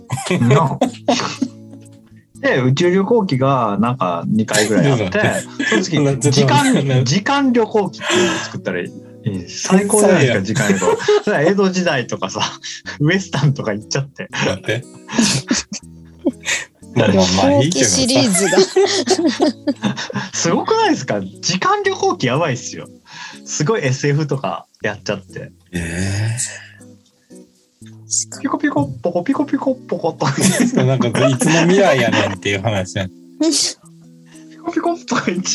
[2.42, 5.20] で、宇宙旅行記がなんか2回ぐらいあって、
[5.66, 8.92] その次、時間、時間旅行記っていうのを作ったらいい。
[9.50, 11.42] 最高じゃないですか、時間旅行。
[11.52, 12.42] 江戸時代とかさ、
[13.00, 14.30] ウエスタンとか行っちゃって。
[16.96, 18.40] 旅行記シリーさ。
[18.40, 19.96] ズが。
[20.34, 21.22] すごくないですか？
[21.22, 22.88] 時間旅行記やばいっすよ。
[23.46, 25.52] すごい SF とかやっちゃって。
[25.74, 26.38] え
[28.42, 30.26] ピコピコ、ポコピコピコ、ポコと。
[30.78, 33.10] え なんか、いつの未来やねんっていう話やん。
[34.50, 35.48] ピコピコとか言って。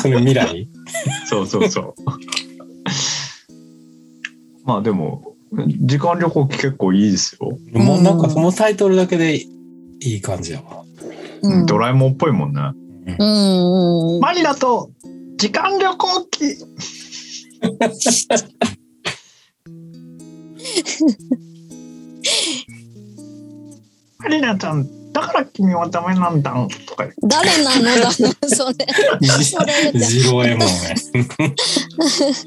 [0.00, 0.68] それ未来？
[1.28, 1.94] そうそうそう。
[4.64, 7.58] まあでも、時間旅行記結構いいですよ。
[7.72, 9.44] もうなんかそのタイトルだけで
[10.06, 10.84] いい感じやわ。
[11.42, 11.66] うん。
[11.66, 12.60] ドラえもんっぽいもんね。
[13.18, 14.20] うんうん。
[14.20, 14.90] マリナと
[15.36, 16.56] 時間旅行記
[24.18, 26.52] マリナちゃん、だから君はダメなんだ
[26.86, 28.32] とか言って誰なのだな、それ。
[29.44, 30.94] それ言ってジロエモンね。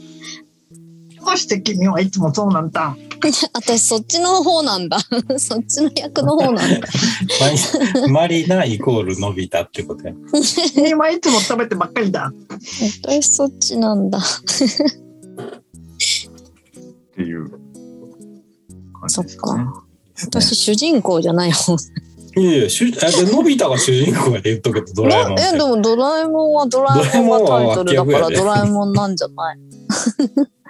[1.26, 2.96] どうして君はいつもそうなんだ
[3.54, 4.98] 私そっちの方なんだ。
[5.38, 6.88] そっちの役の方なんだ。
[8.10, 10.14] マリナイコールのび太ってことや。
[10.74, 12.32] 君はいつも食べてばっかりだ
[13.04, 14.20] 私そっちなんだ。
[14.20, 14.22] っ
[17.16, 17.60] ていう感
[19.10, 19.66] じですかね。
[20.26, 21.76] 私主人公じゃない方。
[22.38, 25.40] いやいや、主あでのび太が主人公やで言っとくけど、ドラえもん。
[25.40, 29.58] え、でもドラえもんはドラえもんがタイトルだからドラえもんなんじゃない？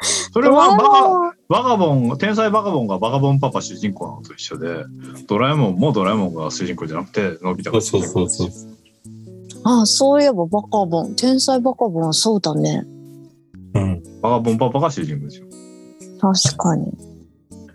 [0.31, 4.85] それはバカバカボン、天才バカボンがバカボンパパ主人公なのと一緒で、
[5.27, 8.79] ドラえもんもドラえもんが主人公じゃなくて、のび太がそうそうそうそう。
[9.63, 11.15] あそういえばバカボン。
[11.15, 12.85] 天才バカボンはそうだね。
[13.73, 14.03] うん。
[14.21, 15.47] バカボンパパが主人公ですよ。
[16.19, 16.91] 確かに。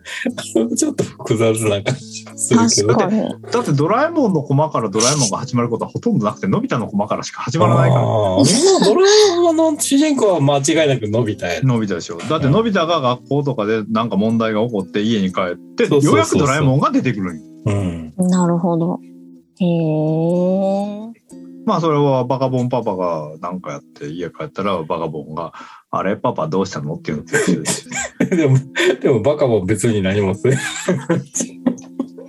[0.77, 2.95] ちょっと複雑な感じがするけど。
[2.95, 3.23] 確かに。
[3.51, 8.03] だってドラえもんのコマからドラえもんが始まることはほとんどなくて、のび太のコマからしか始まらないから。
[8.03, 11.63] ドラえもんの主人公は間違いなくのび太や。
[11.63, 12.19] のび太でしょ。
[12.19, 18.13] だってのび太が学校とかでなんか問題が起こって家に帰って、ようやくドラえもんが出てくるんようん。
[18.19, 19.01] なるほど。
[19.59, 21.15] へえ。
[21.67, 25.53] まあそれはバカボンパパがなんかやって家帰ったらバカボンが、
[25.97, 26.95] あれパパどうしたの？
[26.95, 27.89] っていうのと一緒です。
[28.31, 28.59] でも、
[29.01, 30.57] でもバカも別に何もする。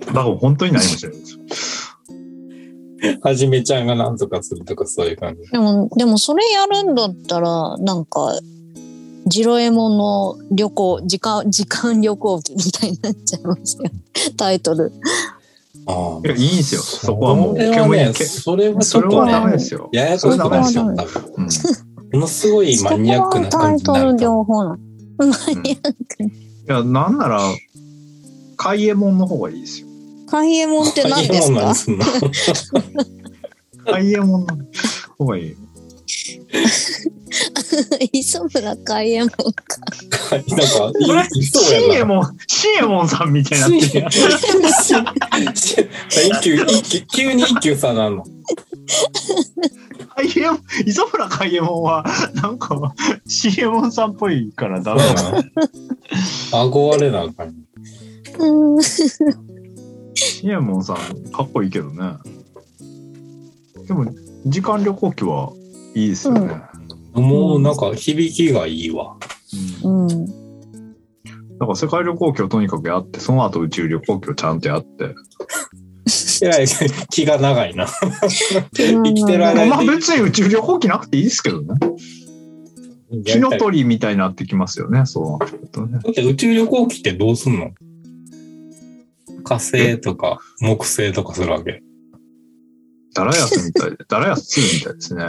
[0.06, 1.40] バカボン本当に何もしてないんですよ。
[3.22, 5.50] はじめちゃんがなんとかするとかそういう感じ。
[5.50, 8.38] でも、でもそれやるんだったら、なんか、
[9.26, 13.84] ジロエモンの旅行、時間、時間旅行記みたいになっちゃいますよ。
[14.36, 14.92] タイトル。
[15.88, 16.80] あいや、いいんですよ。
[16.80, 19.88] そこはもう、それはね、けそれはダメね、ですよ。
[19.92, 21.34] ややこしくなるでしょ、多分。
[21.38, 24.22] うんものすごいマニアックな感じになると。
[24.22, 24.78] 両方なの。
[25.18, 26.22] マニアック。
[26.24, 26.30] い
[26.66, 27.40] や、なんなら、
[28.56, 29.86] 海右衛門の方がいいですよ。
[30.28, 31.74] 海右衛門って何ですか？
[33.92, 34.56] 海右衛門の
[35.18, 35.56] 方がいい。
[38.12, 39.42] 磯村海右衛門か。
[40.30, 40.92] なんか、そう
[41.64, 42.06] シンエやな。
[42.06, 44.06] モン、シンエモンさんみたいになってる。
[46.32, 48.24] 一級、 一級、急に一級差なの。
[50.16, 52.04] 海右衛門、磯村海右衛門は、
[52.34, 52.94] なんか、
[53.26, 55.44] シンエモンさんっぽいからダメだな。
[56.52, 57.54] 顎割れなあかん。
[58.38, 58.82] うん。
[58.82, 60.96] シンエモンさん、
[61.30, 62.14] かっこいいけどね。
[63.86, 64.06] でも、
[64.46, 65.52] 時間旅行機は
[65.94, 66.62] いいですよね。
[67.14, 69.16] もうなんか響きがいいわ。
[69.84, 70.26] うんうん。
[71.58, 75.14] なんか世界旅行機をとにかくやって、その後宇宙旅行機をちゃんとやって。
[76.42, 76.66] えらい
[77.10, 77.86] 気が長いな。
[77.86, 81.74] 生きてる間にまあ別に宇宙旅行機なくていいですけどね。
[83.24, 86.00] 火の鳥みたいになってきますよね、そうなってくるとね。
[86.02, 87.70] だって宇宙旅行機ってどうすんの？
[89.44, 91.82] 火星とか木星とかするわけ？
[93.14, 95.24] ダラヤスみたいで、ダラヤス2みたいですね。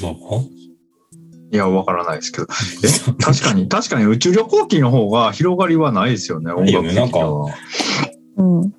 [0.00, 0.14] そう
[1.50, 2.46] いや、わからないですけど。
[2.46, 7.54] え、確かに、確かに宇宙旅行機の方が広がりはないですよね、音いいよね楽的には。
[8.36, 8.74] うん。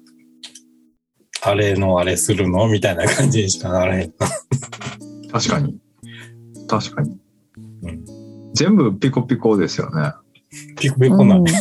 [1.41, 2.67] あれのあれするの？
[2.67, 4.13] みたいな感じにしかならへん。
[5.31, 5.77] 確かに。
[6.67, 7.17] 確かに。
[7.83, 8.05] うん
[8.53, 10.13] 全部ピコピコですよね。
[10.77, 11.37] ピコピコな。
[11.37, 11.45] うん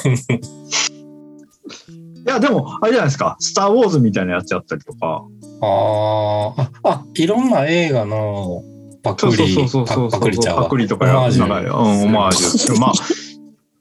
[2.29, 3.37] いや、でも、あれじゃないですか。
[3.41, 5.25] スター・ウォーズみたいなやつやったりとか。
[5.63, 8.63] あーあ、あ、いろんな映画の
[9.03, 10.63] パクリ、そうそうそうそうパパクリちゃうわ。
[10.65, 12.79] パクリとかやうん、オマージュ。
[12.79, 12.93] まあ、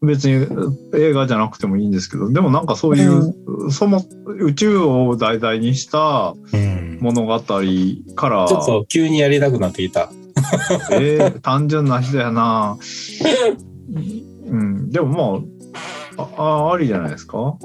[0.01, 0.45] 別に
[0.93, 4.03] 映画じゃなくてもいいんですけど、でもなんかそういう、その
[4.39, 6.99] 宇宙を題材にしたうん。
[6.99, 10.11] 物語から、ちょっと急にやりたくなってきた。
[10.91, 12.77] えー、単純な人やな
[14.47, 15.43] うん、でも
[16.17, 17.57] まあ、あ、あありじゃないですか。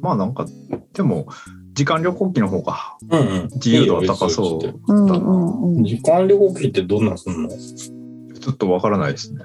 [0.00, 0.46] まあなんか、
[0.94, 1.26] でも、
[1.74, 3.48] 時間旅行機の方がうんうん。
[3.54, 4.92] 自由度は高そう。
[4.92, 5.84] うんうんうん。
[5.84, 7.48] 時間旅行機ってどんなんすんの？
[7.48, 9.40] ちょっとわからないですね。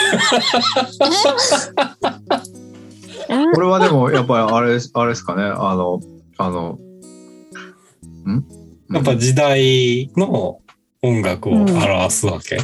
[3.54, 5.42] これはでも、やっぱりあれ、あれですかね。
[5.42, 6.00] あの、
[6.38, 6.78] あの、
[8.26, 8.44] ん？
[8.92, 10.60] やっぱ時代の
[11.02, 12.58] 音楽を表すわけ、い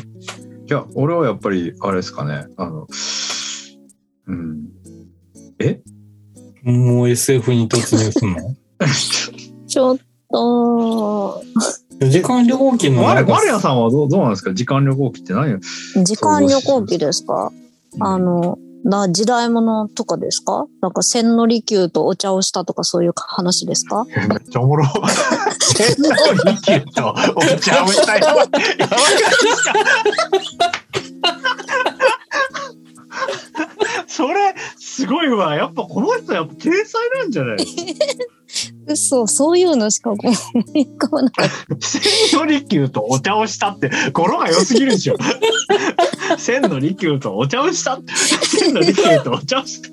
[0.69, 2.47] や、俺はやっぱり、あれですかね。
[2.57, 2.87] あの、
[4.27, 4.67] うん。
[5.61, 5.81] え？
[6.65, 8.57] もう SF に突入すんの？
[9.69, 9.99] ちょっ
[10.31, 11.43] と、
[12.01, 14.53] 時間旅行機のマリなんかマリアさんはどうどうなんですか？
[14.55, 15.61] 時間旅行機って何
[16.05, 17.53] 時間旅行機ですか？
[18.01, 20.67] あの、な時代物とかですか？
[20.83, 24.05] なんか千利休とお茶をしたとかそういう話ですか？
[24.15, 24.85] えめっちゃおもろ。
[25.79, 26.15] 変な
[26.53, 28.21] 利休とお茶をしたい。
[28.23, 28.47] やばい。
[28.79, 29.73] やばくないですか
[34.09, 35.55] それ、すごいわ。
[35.55, 37.57] やっぱこの人やっぱ天才なんじゃない
[38.87, 40.33] 嘘、そういうのしか思い
[40.83, 41.49] 浮かばなかっ
[41.81, 45.17] 千利休とお茶をしたって、語呂が良すぎるでしょ。
[46.39, 49.91] 千の利休とお茶をしたって、千の利休とお茶をした。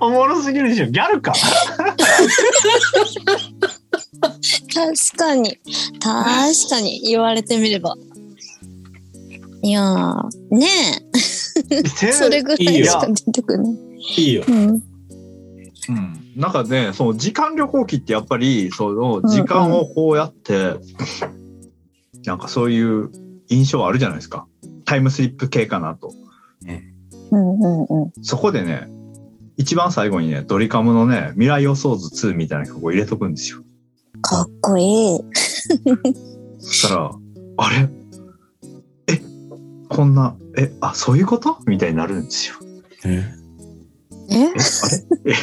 [0.00, 0.86] おもろすぎるでしょ。
[0.86, 1.32] ギャルか。
[4.20, 4.28] た。
[4.28, 5.58] 確かに。
[6.00, 7.00] 確かに。
[7.00, 7.94] 言われてみれば。
[9.64, 10.66] いやー、ね
[11.72, 11.88] え。
[12.12, 13.74] それぐらいしか出てくるない。
[14.18, 14.44] いいよ。
[14.46, 14.68] うん。
[14.68, 14.82] うん、
[16.36, 20.74] なんかね、その時間旅行機ってやっぱり、その時間をこうやって、
[22.26, 23.10] なんかそういう
[23.48, 24.46] 印象あるじゃないですか。
[24.84, 26.12] タイムスリップ系かなと。
[27.30, 28.12] うんうんうん。
[28.22, 28.90] そこでね、
[29.56, 33.62] 一番最後にね、ドリカムのね、未来予想図2みたいな曲を入れとくんですよ。
[34.20, 35.18] かっこいい。
[36.58, 37.10] そしたら、
[37.56, 37.76] あれ？
[37.78, 37.88] え、
[39.94, 41.58] こんな、え、あ、そういうこと？
[41.66, 42.56] みたいになるんですよ。
[43.04, 43.24] え？
[44.30, 44.36] え？
[44.38, 44.52] え、あ
[45.24, 45.32] れ？
[45.32, 45.34] え、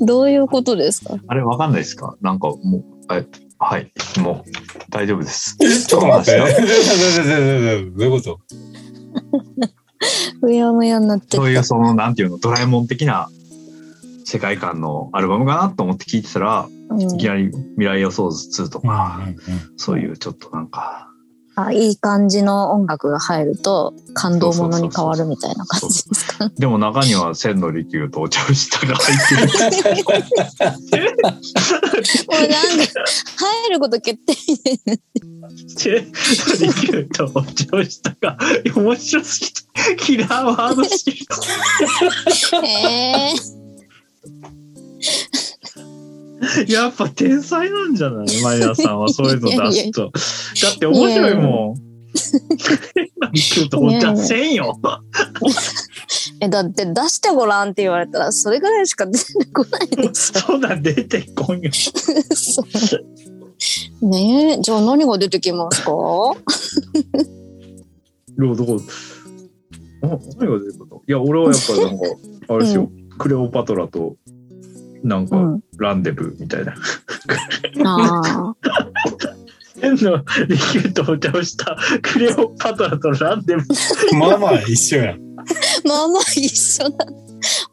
[0.04, 1.16] どういうことですか？
[1.26, 2.16] あれわかんないですか？
[2.20, 3.26] なんかもう、え
[3.58, 4.50] はい、もう
[4.90, 5.56] 大丈夫です。
[5.86, 6.38] ちょっと待って。
[6.40, 8.40] どういうこと？
[10.42, 13.28] うやむやになってそういうその、なんていうの、ドラえもん的な
[14.24, 17.00] 世界観のアルバムかなと思って聞いてたら、うん。
[17.00, 19.36] いきなり未来予想図2とか、うんうん。
[19.76, 21.08] そういうちょっとなんか、
[21.54, 26.48] あ、いい感じの音楽が入ると感動ものに変わるみたいな感じですか？
[26.56, 29.42] でも中には千利休とお茶したが入ってる。
[32.32, 32.94] もうなんか
[33.36, 34.34] 入ること決定
[35.76, 36.06] 千
[36.60, 38.38] 利休とお茶したが
[38.74, 39.62] 面白すぎて、
[39.98, 41.26] キラーワードすぎる。
[42.64, 43.34] え
[46.68, 48.42] やっぱ天才なんじゃない？
[48.42, 50.10] マリアさんはそういうの出すと。
[50.10, 51.92] だって面白いもん。
[56.40, 61.70] え、だって出してごらんって言われたらそれぐらいしか出てこないでしそんなん出てこんよ。
[64.02, 65.90] ねえ、じゃあ何が出てきますか？
[65.90, 66.34] ど
[68.38, 68.80] うどこ？
[70.02, 70.06] あ
[70.38, 71.02] 何が出てくるの？
[71.06, 72.04] いや、俺はやっぱなんか、
[72.48, 74.16] あれですよ、クレオパトラと、
[75.02, 75.62] なんか、うん。
[75.78, 76.74] ランデブーみたいな。
[77.84, 78.54] ああ。
[79.80, 84.16] 変なリキュートお茶をしたクレオパトラとランデブー。
[84.16, 85.20] まあまあ一緒やん。
[85.84, 87.06] まあまあ一緒だ。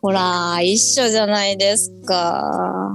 [0.02, 2.94] ほら、一緒じゃないですか。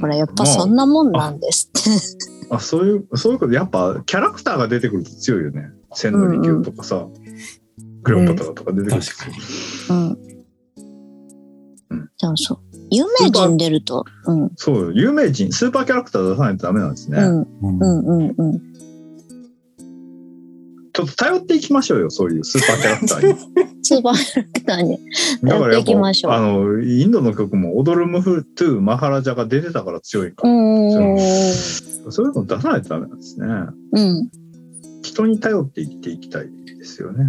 [0.00, 2.54] ほら、やっぱそんなもんなんですって。
[2.54, 5.70] あ、そういう、そういうこと、やっぱキャラクターが出てくると強いよね。
[5.92, 7.06] 千利休とかさ、
[8.02, 9.06] クレオパトラとか出てくると。
[9.06, 9.36] 確かに。
[9.90, 10.33] うんうん。
[12.18, 12.58] じゃあそう。
[12.90, 14.50] 有名人出ると、うん。
[14.56, 17.18] そうよ、有名人、スーパーキャラクター出さないとダメなんですね。
[17.18, 17.42] うん。
[17.42, 18.74] うんうんうんうん。
[20.92, 23.74] ちょっと頼っていきましょうよ、そういうスーパーキャラクターに。
[23.82, 24.98] スーパーキャラクターに。
[25.72, 31.14] だきましょうぱ、あの、インドの曲も、踊るムフトゥーマハラジャが出てたから強いかうら。
[31.14, 31.18] ん。
[32.10, 33.46] そういうの出さないとダメなんですね。
[33.92, 34.30] うん。
[35.02, 37.24] 人に頼って生きていきたいですよね。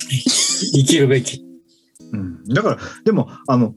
[0.08, 1.45] 生きるべき。
[2.12, 3.74] うん、だから、でも、あの、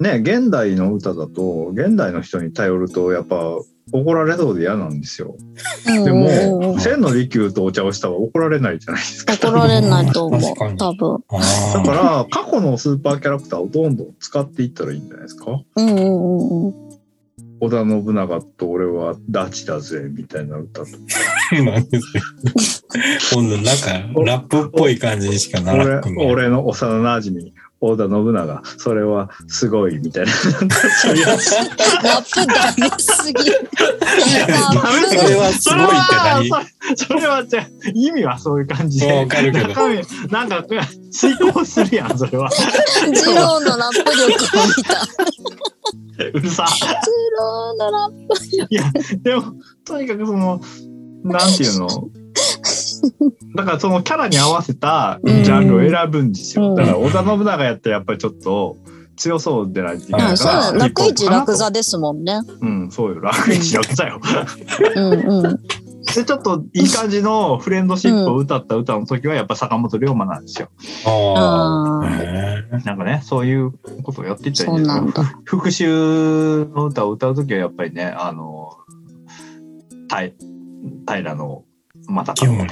[0.00, 3.58] ね、現代の歌だと、現代の人に頼ると、やっぱ、
[3.92, 5.34] 怒られそうで嫌なんですよ。
[5.86, 9.34] でも、ん千利休とお茶をしたら怒られないじゃないですか。
[9.34, 10.40] 怒られないと思う
[10.76, 11.18] 多分。
[11.28, 15.60] あだから、過去のスーパーキャラクターをどんどん使っていったらいいんじゃないですか。
[15.76, 16.74] うんうんうんうん。
[17.62, 20.86] 織田信長と俺はダチだぜ、みたいな歌と。
[21.62, 22.22] なんですよ。
[23.34, 27.52] 今度なんか、ラップっぽい感じにしかならなく俺俺の幼馴染
[27.82, 30.32] 織田信長、それはすごい、みたいな。
[30.32, 33.70] ラップダメすぎる。
[33.98, 36.50] それはすごいって何
[36.96, 39.10] それはじゃあ意味はそういう感じで。
[39.10, 39.68] わかるけど
[40.28, 40.62] なんか、
[41.10, 42.50] 遂行するやん、それは。
[42.50, 44.24] ジローのラップ力
[44.58, 45.00] を見た。
[46.34, 46.66] うるさ。
[46.68, 46.82] ジ
[47.38, 48.34] ローのラップ
[48.68, 49.54] いや、でも、
[49.86, 50.60] とにかくその、
[51.24, 51.88] なんていうの？
[53.56, 56.70] だからそのキャラに合わせたジャンルを選ぶんですよ。
[56.70, 58.76] うんだから織田信長やったらやっぱりちょっと
[59.16, 60.36] 強そうでないといけないあから。
[60.36, 61.64] そうだ、楽一楽座。
[61.64, 62.40] 座ですもんね。
[62.60, 63.20] うん、そうよ。
[63.20, 64.20] 楽一楽座よ。
[64.96, 65.60] うんうん。
[66.14, 70.70] で、ちょっといい感じのフレンドシップを歌った歌の時はやっぱ坂本龍馬なんですよ。
[71.04, 72.78] ああ。
[72.78, 73.72] なんかね、そういう
[74.02, 74.86] ことをやっていったらいい。
[75.44, 78.70] 復讐の歌を歌う時はやっぱりね、あの、
[80.08, 80.32] 平
[81.06, 81.64] 平の
[82.08, 82.66] また清盛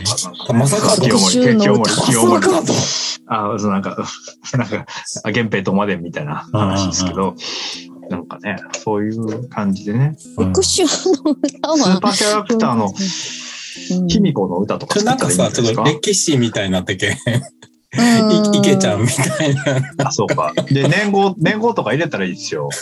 [0.47, 2.41] かまさかと清盛、清盛、清盛。
[2.41, 2.73] と。
[3.27, 3.97] あ、そうなんか、
[4.55, 4.87] なんか、
[5.25, 7.35] あ源平とまでみたいな話ですけど、
[8.11, 10.87] なんかね、そういう感じでね、復讐
[11.25, 12.01] の歌スーは。
[12.01, 12.93] パーキャラクターのうん
[14.09, 17.13] 卑弥呼の歌とかなんかさ、ちょっとで歴史みたいになってけん。
[17.13, 17.19] うん
[18.55, 19.63] いいけちゃんみたいな。
[20.09, 20.53] あ、そうか。
[20.71, 22.69] で、年号、 年号とか入れたらいいですよ。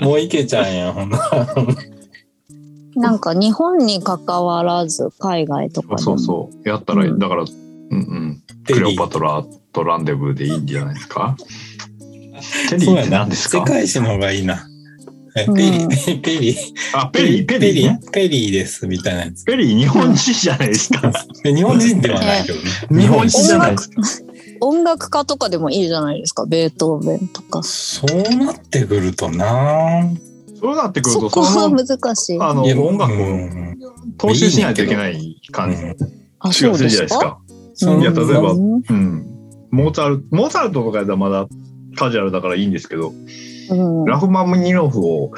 [0.00, 1.46] もういけちゃんやん、ほんなら
[3.00, 5.98] なんか日本に関わらず海外とかでも。
[5.98, 6.68] そうそう。
[6.68, 7.10] やったらいい。
[7.10, 7.48] うんだから、うん
[7.90, 8.42] うん。
[8.66, 11.36] クレオパトラとランデブーでいいんじゃないですか？
[12.70, 13.10] テリーってそうやな。
[13.20, 13.58] 何ですか？
[13.58, 14.66] 世界史の方がいいな。
[15.34, 15.88] ペリー、
[16.22, 16.56] ペリー、
[16.94, 18.00] あ、ペリー、ペリーね。
[18.10, 19.44] ペリーです、みたいなやつ。
[19.44, 21.12] ペリー日本人じゃないですか？
[21.44, 23.02] で日本人ではないけどね。
[23.02, 24.02] 日本人じゃないですか？
[24.62, 26.46] 音楽家とかでもいいじゃないですか？
[26.46, 27.62] ベートーベンとか。
[27.62, 30.04] そうなってくるとな
[30.58, 32.40] そうなってくると、そこは難しい。
[32.40, 33.76] あの、音楽をうん
[34.18, 35.76] 踏襲しないといけない感じ。
[36.38, 37.20] あ、気がするじゃないですか。
[37.20, 37.40] か。
[37.74, 38.54] そのいや例えば。
[39.70, 41.46] モーツァルト、モーツァルトとかやったらまだ
[41.96, 43.12] カジュアルだからいいんですけど、
[43.70, 45.32] うんラフマニノフを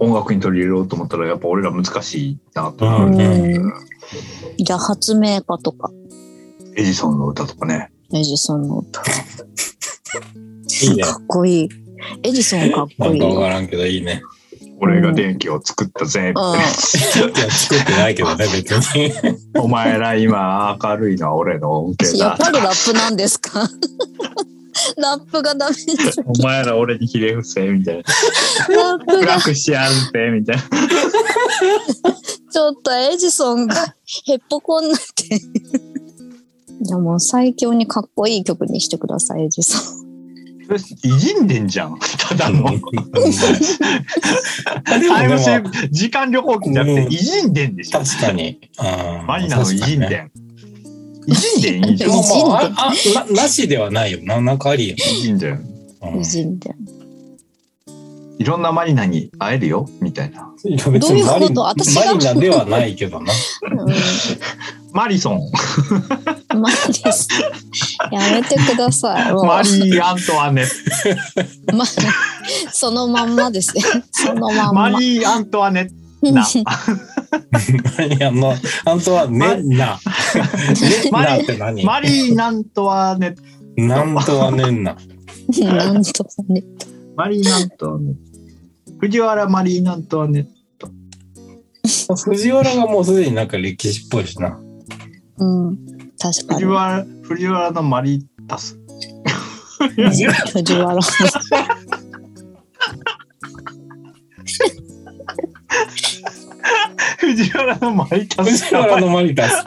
[0.00, 3.10] 音楽に取り入れようと思ったらやっぱ俺ら難しいなと思う。
[3.10, 3.72] うん
[4.56, 5.90] じゃあ発明家とか、
[6.76, 7.92] エジソンの歌とかね。
[8.12, 9.02] エジソンの歌。
[10.82, 11.02] いいね。
[11.02, 11.68] かっこいい。
[12.22, 13.48] エジソンかっこいいなんかわかわ。
[13.50, 14.22] らんけどいいね。
[14.80, 19.12] 俺が電気を作ったぜ、みたいや、作ってないけどね、別に。
[19.60, 23.68] お前ら今明るいのは俺の恩恵だやっぱりラップなんですか？
[24.96, 26.22] ラップがダメです。
[26.24, 28.02] お前ら俺にひれ伏せ、みたいな。
[28.76, 30.62] ラップが暗くしてやるぜ、みたいな。
[32.52, 33.94] ちょっとエジソンが
[34.26, 35.34] へっぽこになって。
[35.34, 39.97] いやもう最強にかっこいい曲にしてください、エジソン。
[40.76, 41.98] いじんでんじゃん。
[42.18, 42.64] ただの。
[44.84, 48.00] タイムー時間旅行機じゃなくて、いじんでんでしょ。
[48.00, 48.58] 確かに。
[48.78, 48.82] う
[49.22, 50.30] んマリナのいじんでん。
[51.26, 52.10] いじんでんいいじゃん。
[52.10, 52.92] でんでんまあ、ああ
[53.32, 54.40] ななしではないよな。
[54.40, 55.54] なんかありやいじんでん。
[55.54, 55.60] ん。
[56.02, 56.74] うんで。
[58.38, 60.52] いろんなマリナに会えるよ、みたいな。
[60.62, 61.62] どういうこと？
[61.62, 63.32] 私がマリナではないけどな。
[64.92, 65.40] マリソン、
[66.54, 67.28] うん、マジです。
[68.10, 69.32] やめてください。
[69.44, 70.66] マリー・アントワネッ
[71.76, 71.84] ま、
[72.72, 73.82] そのまんまですね。
[74.10, 74.90] そのまト、んま。
[74.90, 75.94] マリー・アントワネット
[76.32, 76.46] な。
[78.16, 79.98] いや、まあ、本当はねんな。
[79.98, 81.84] ねんなって何？
[81.84, 83.42] マリー・ナントワネット、
[83.76, 84.96] なんとはねんな。
[85.60, 86.64] なんとかね。
[87.16, 88.18] マリー・トワネット。
[89.00, 90.90] 藤原マリー・ナントワネット。
[92.16, 94.58] 藤原がもうすでになんか歴史っぽいしな。
[95.38, 95.78] うん。
[96.20, 96.64] 確かに藤。
[96.66, 98.78] 原、藤原のマリータス。
[99.94, 100.46] 藤原。
[107.18, 108.50] 藤原のマリータス。
[108.50, 109.64] 藤原のマリタス。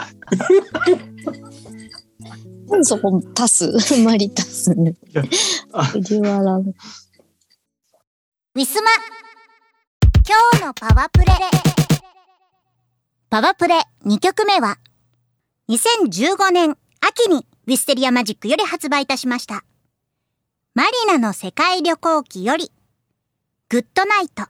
[2.84, 4.96] そこ足すマリ足すね
[5.74, 5.84] あ。
[5.86, 6.60] 藤原の。
[6.60, 8.92] ウィスマ
[10.28, 11.26] 今日のパワプレ
[13.30, 14.78] パワプレ2曲目は
[15.72, 19.64] 2015年秋にウィステリアマジックより発売いたしました。
[20.76, 22.74] マリナの世界旅行記より
[23.70, 24.44] グッドナイト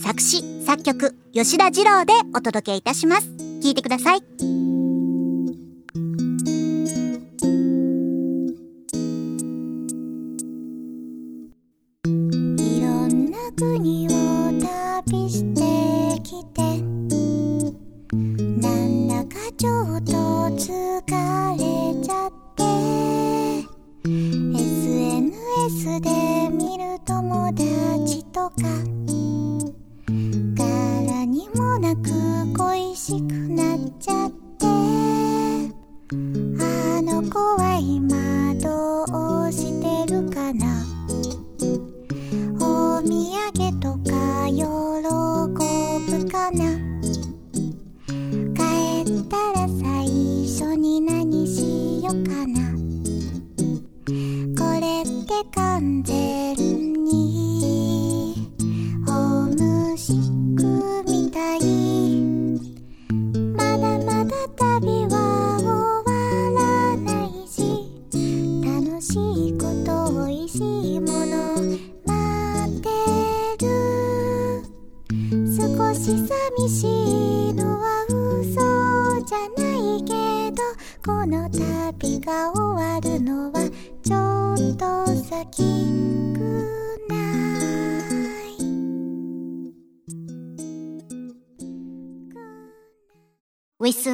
[0.00, 3.26] 作詞作曲吉田二郎でお届けいたします。
[3.60, 4.18] 聴いてください。
[4.18, 4.22] い
[12.80, 14.10] ろんな国を
[15.04, 16.91] 旅してきて
[19.62, 20.12] ちょっと
[20.56, 20.66] 疲
[21.54, 21.62] れ
[22.02, 22.64] ちゃって。
[24.58, 26.10] SNS で
[26.50, 28.56] 見る友達とか。
[30.56, 32.10] 柄にもなく
[32.58, 34.66] 恋しくなっちゃって。
[34.66, 34.72] あ
[37.00, 39.04] の子は今ど
[39.46, 40.84] うしてるかな。
[42.58, 43.08] お土
[43.54, 44.64] 産とか喜
[46.10, 46.81] ぶかな。
[49.32, 50.04] たら最
[50.44, 52.60] 初に何しようかな。
[54.54, 56.54] これって完全
[57.04, 58.50] に
[59.06, 60.16] ホームシッ
[60.54, 60.60] ク
[61.10, 61.60] みたい。
[63.56, 65.16] まだまだ旅は
[65.58, 66.12] 終わ
[66.60, 67.88] らないし
[68.62, 69.14] 楽し
[69.48, 70.60] いこと美味し。
[70.91, 70.91] い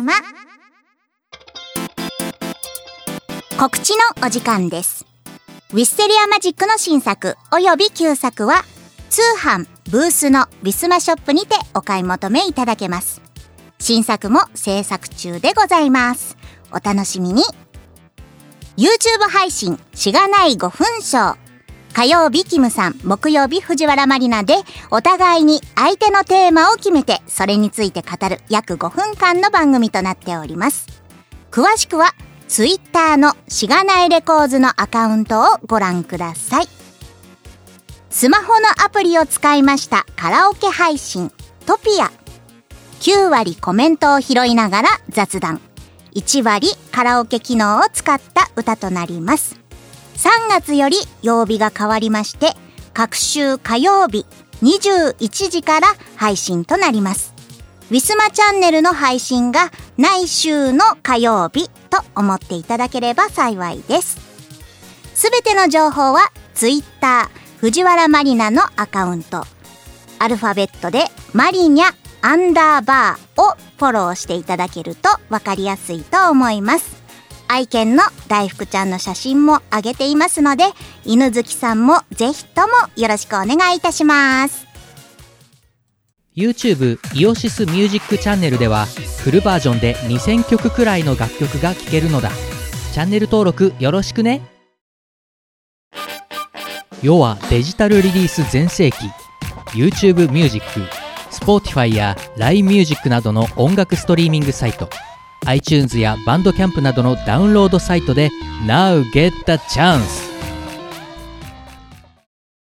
[0.09, 0.22] ウィス
[3.52, 3.96] マ告知の
[4.26, 5.04] お時間です。
[5.72, 8.64] ウィステリアマジックの新作及び旧作は
[9.11, 13.20] 通販ブースのウィスマショップにてお買い求めいただけます。
[13.78, 16.38] 新作も制作中でございます。
[16.72, 17.42] お楽しみに。
[18.78, 21.47] YouTube 配信しがない5分ショー。
[21.99, 24.55] 火曜日キムさん、木曜日藤原まりなで
[24.92, 30.86] お互いに相手のテーマを決めてそれについて語る約5分間の番組となっております。
[31.51, 32.14] 詳しくは
[32.46, 36.68] Twitter のしがないレコーズのアカウントをご覧ください。
[38.11, 41.32] スマホのアプリを使いましたカラオケ配信
[41.66, 42.12] トピア。
[43.01, 45.61] 9割コメントを拾いながら雑談。
[46.14, 49.68] 1割カラオケ機能を使った歌となります。
[50.19, 52.55] 3月より曜日が変わりまして、
[52.93, 54.27] 各週火曜日
[54.62, 57.33] 21時から配信となります。
[57.91, 64.19] ウィスマチャンネルの配信が来週の火曜日と思っていただければ幸いです。
[65.14, 69.45] すべての情報は Twitter 藤原マリナのアカウント、
[70.19, 77.07] アルファベットでマリニャアンダーバーをフォローしていただけるとわかりやすいと思います。
[77.49, 80.64] 愛犬の大福ちゃんの写真も上げていますので、
[81.05, 84.66] 犬好きさんもぜひともよろしくお願いいたします。
[86.36, 88.86] YouTube イオシスミュージックチャンネルでは
[89.24, 92.30] フルバージョンで2000曲くらいの楽曲が聴けるのだ。
[92.92, 94.42] チャンネル登録よろしくね。
[97.03, 98.96] 世はデジタルリリース全盛期。
[99.72, 100.80] YouTube ミュージック
[101.30, 104.88] Spotify や LINE ミュージックなどの音楽ストリーミングサイト。
[105.47, 108.30] iTunes やバンドキャンプなどのダウンロードサイトで
[108.66, 110.28] Now get the chance!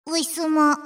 [0.05, 0.77] ういすま。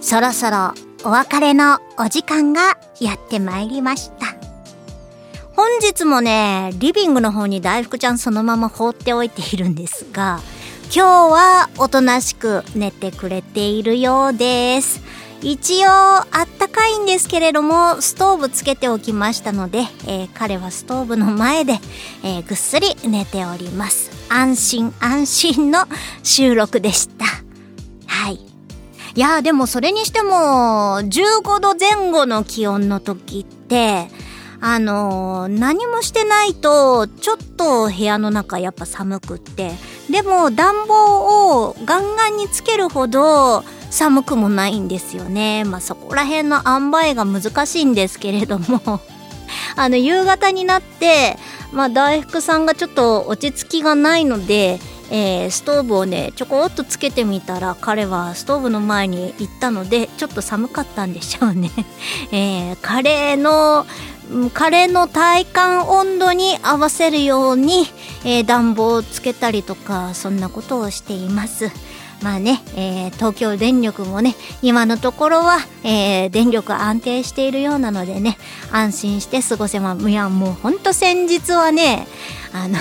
[0.00, 0.74] そろそろ
[1.04, 4.34] お別れのお時間がやってまいりました。
[5.54, 10.40] 本日もね、リビングの方に大福ちゃんそのまま放っておいているんですが、
[10.92, 15.00] 今日はおとなしく寝てくれているようです。
[15.42, 21.74] 一応あったかいんですけれどもストーブつけておきましたので、えー、彼はストーブの前で、
[22.22, 24.10] えー、ぐっすり寝ております。
[24.28, 25.86] 安心安心の
[26.22, 27.24] 収録でした。
[28.06, 28.34] はい。
[28.34, 34.08] いやでもそれにしても15度前後の気温の時って
[34.60, 39.72] あのー、何もしてないとちょっと部屋の中やっぱ寒くって
[40.10, 45.64] でも暖房をガンガンにつけるほど寒くもないんですよね。
[45.64, 49.00] まあそこら辺の塩梅が難しいんですけれども
[49.76, 51.36] あの夕方になって、
[51.72, 54.78] まあ大福さんがちょっと落ち着きがないので、
[55.10, 61.70] えー、ストーブをねちょこっとつけてみたら彼はストーブの前に行ったのでちょっと寒かったんでしょうね、
[62.32, 63.86] えー、カレーの
[64.54, 67.86] カレーの体感温度に合わせるように、
[68.24, 71.70] えー、暖房をつけたりとかそんなことをしています。
[72.22, 78.36] まあね、えー、東京電力もね、今のところは、えー、電力安定しているようなのでね、
[78.70, 82.06] 安心して過ごせます、いや、もうほんと先日はね、
[82.52, 82.78] あの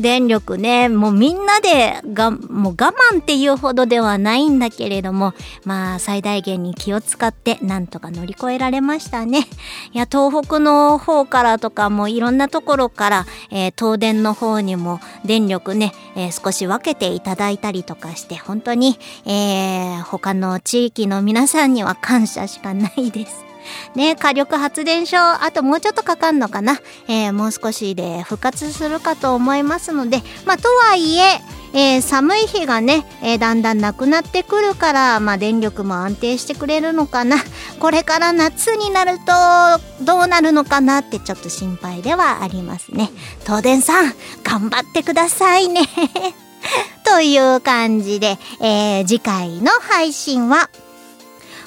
[0.00, 5.34] 電力ね、もうみんなでが、もう我慢っていうほどではないんだけれども、
[5.64, 9.46] まあ最大限に気を使ってなんとか乗り越えられましたね。
[9.92, 23.47] いや、東北の方からとかもいろんなところから、えー、東電の方にも電力ね、えー、少し分けていただいたりとかして、本当に、えー、他の地域の皆さんには感謝しかないです。
[23.94, 26.80] ね、火力発電所、あともうちょっとかかんのかな。
[27.08, 31.40] えー、もう少しで復活するかと思いますので、まあ、とはいえ、
[31.74, 37.36] えー、寒い日がね、えー、だんだんなくなってくるから、まあ、電力も安定してくれるのかな。
[37.78, 43.10] これから夏になるとどうなるのかなってちょっと心配ではありますね。
[43.44, 45.82] 東電さん、頑張ってくださいね。
[47.04, 50.68] という感じで、えー、次回の配信は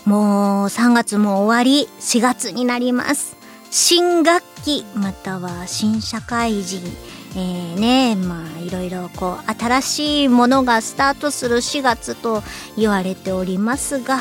[0.06, 3.38] もう3月も終わり、4月になります。
[3.70, 6.82] 新学期、または新社会人、
[7.36, 12.44] えー、ね、まあいろいろこう新しいものがスタートする4月と
[12.78, 14.20] 言われておりますが、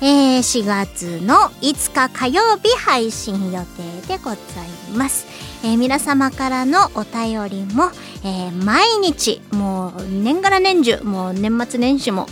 [0.00, 4.38] えー、4月の5日火曜日配信予定でござい
[4.96, 5.26] ます。
[5.64, 7.90] えー、皆様からのお便りも、
[8.24, 12.26] えー、毎日もう年がら年中もう年末年始も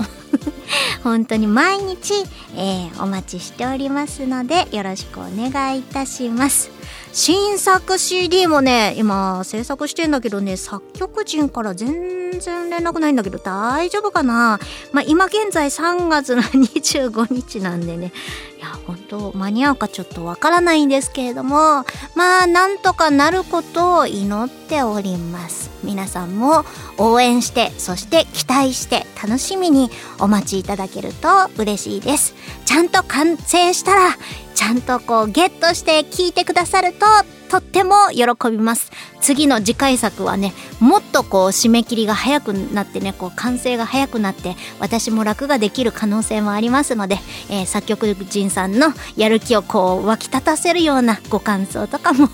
[1.04, 2.14] 本当に毎日、
[2.54, 6.70] えー、お待ちしておりますのでよろしくお願いいたします。
[7.12, 14.60] 新作 CD もね今制作してんだけどね作曲人から全然連絡ないんだけど大丈夫かな？
[14.92, 18.12] まあ今現在3月の25日なんでね。
[18.58, 25.70] いや本当間に合うかちょっとわからないんですけれどもまあなんとかなることを祈っております。
[25.86, 26.64] 皆さんも
[26.98, 32.34] 応援してそして期待して楽しみにお待ちいただけると嬉しいです。
[32.66, 34.16] ちゃんと完成したら
[34.54, 37.06] ちゃんとこうゲットして聞いてくださると
[37.48, 38.90] とっても喜びます。
[39.20, 47.18] 次の次回作はねもっとこう締め切りが早くなってねこう完成が早くなって私も楽ができる可能性もありますので、
[47.48, 52.28] えー、作曲人さんのやる気をこう湧き立たせるようなご感想とかも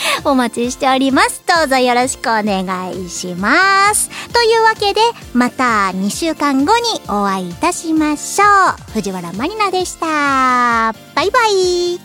[0.24, 1.42] お待ちしております。
[1.46, 4.10] どうぞよろしくお願いします。
[4.32, 5.00] というわけで、
[5.32, 8.44] また2週間後にお会いいたしましょ
[8.88, 8.92] う。
[8.92, 10.06] 藤原まりなでした。
[11.14, 12.00] バイバイ。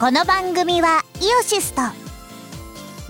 [0.00, 1.84] この番組はイオシスとウ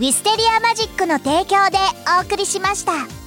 [0.03, 1.77] ィステリアマジックの提供で
[2.19, 3.20] お送りしました。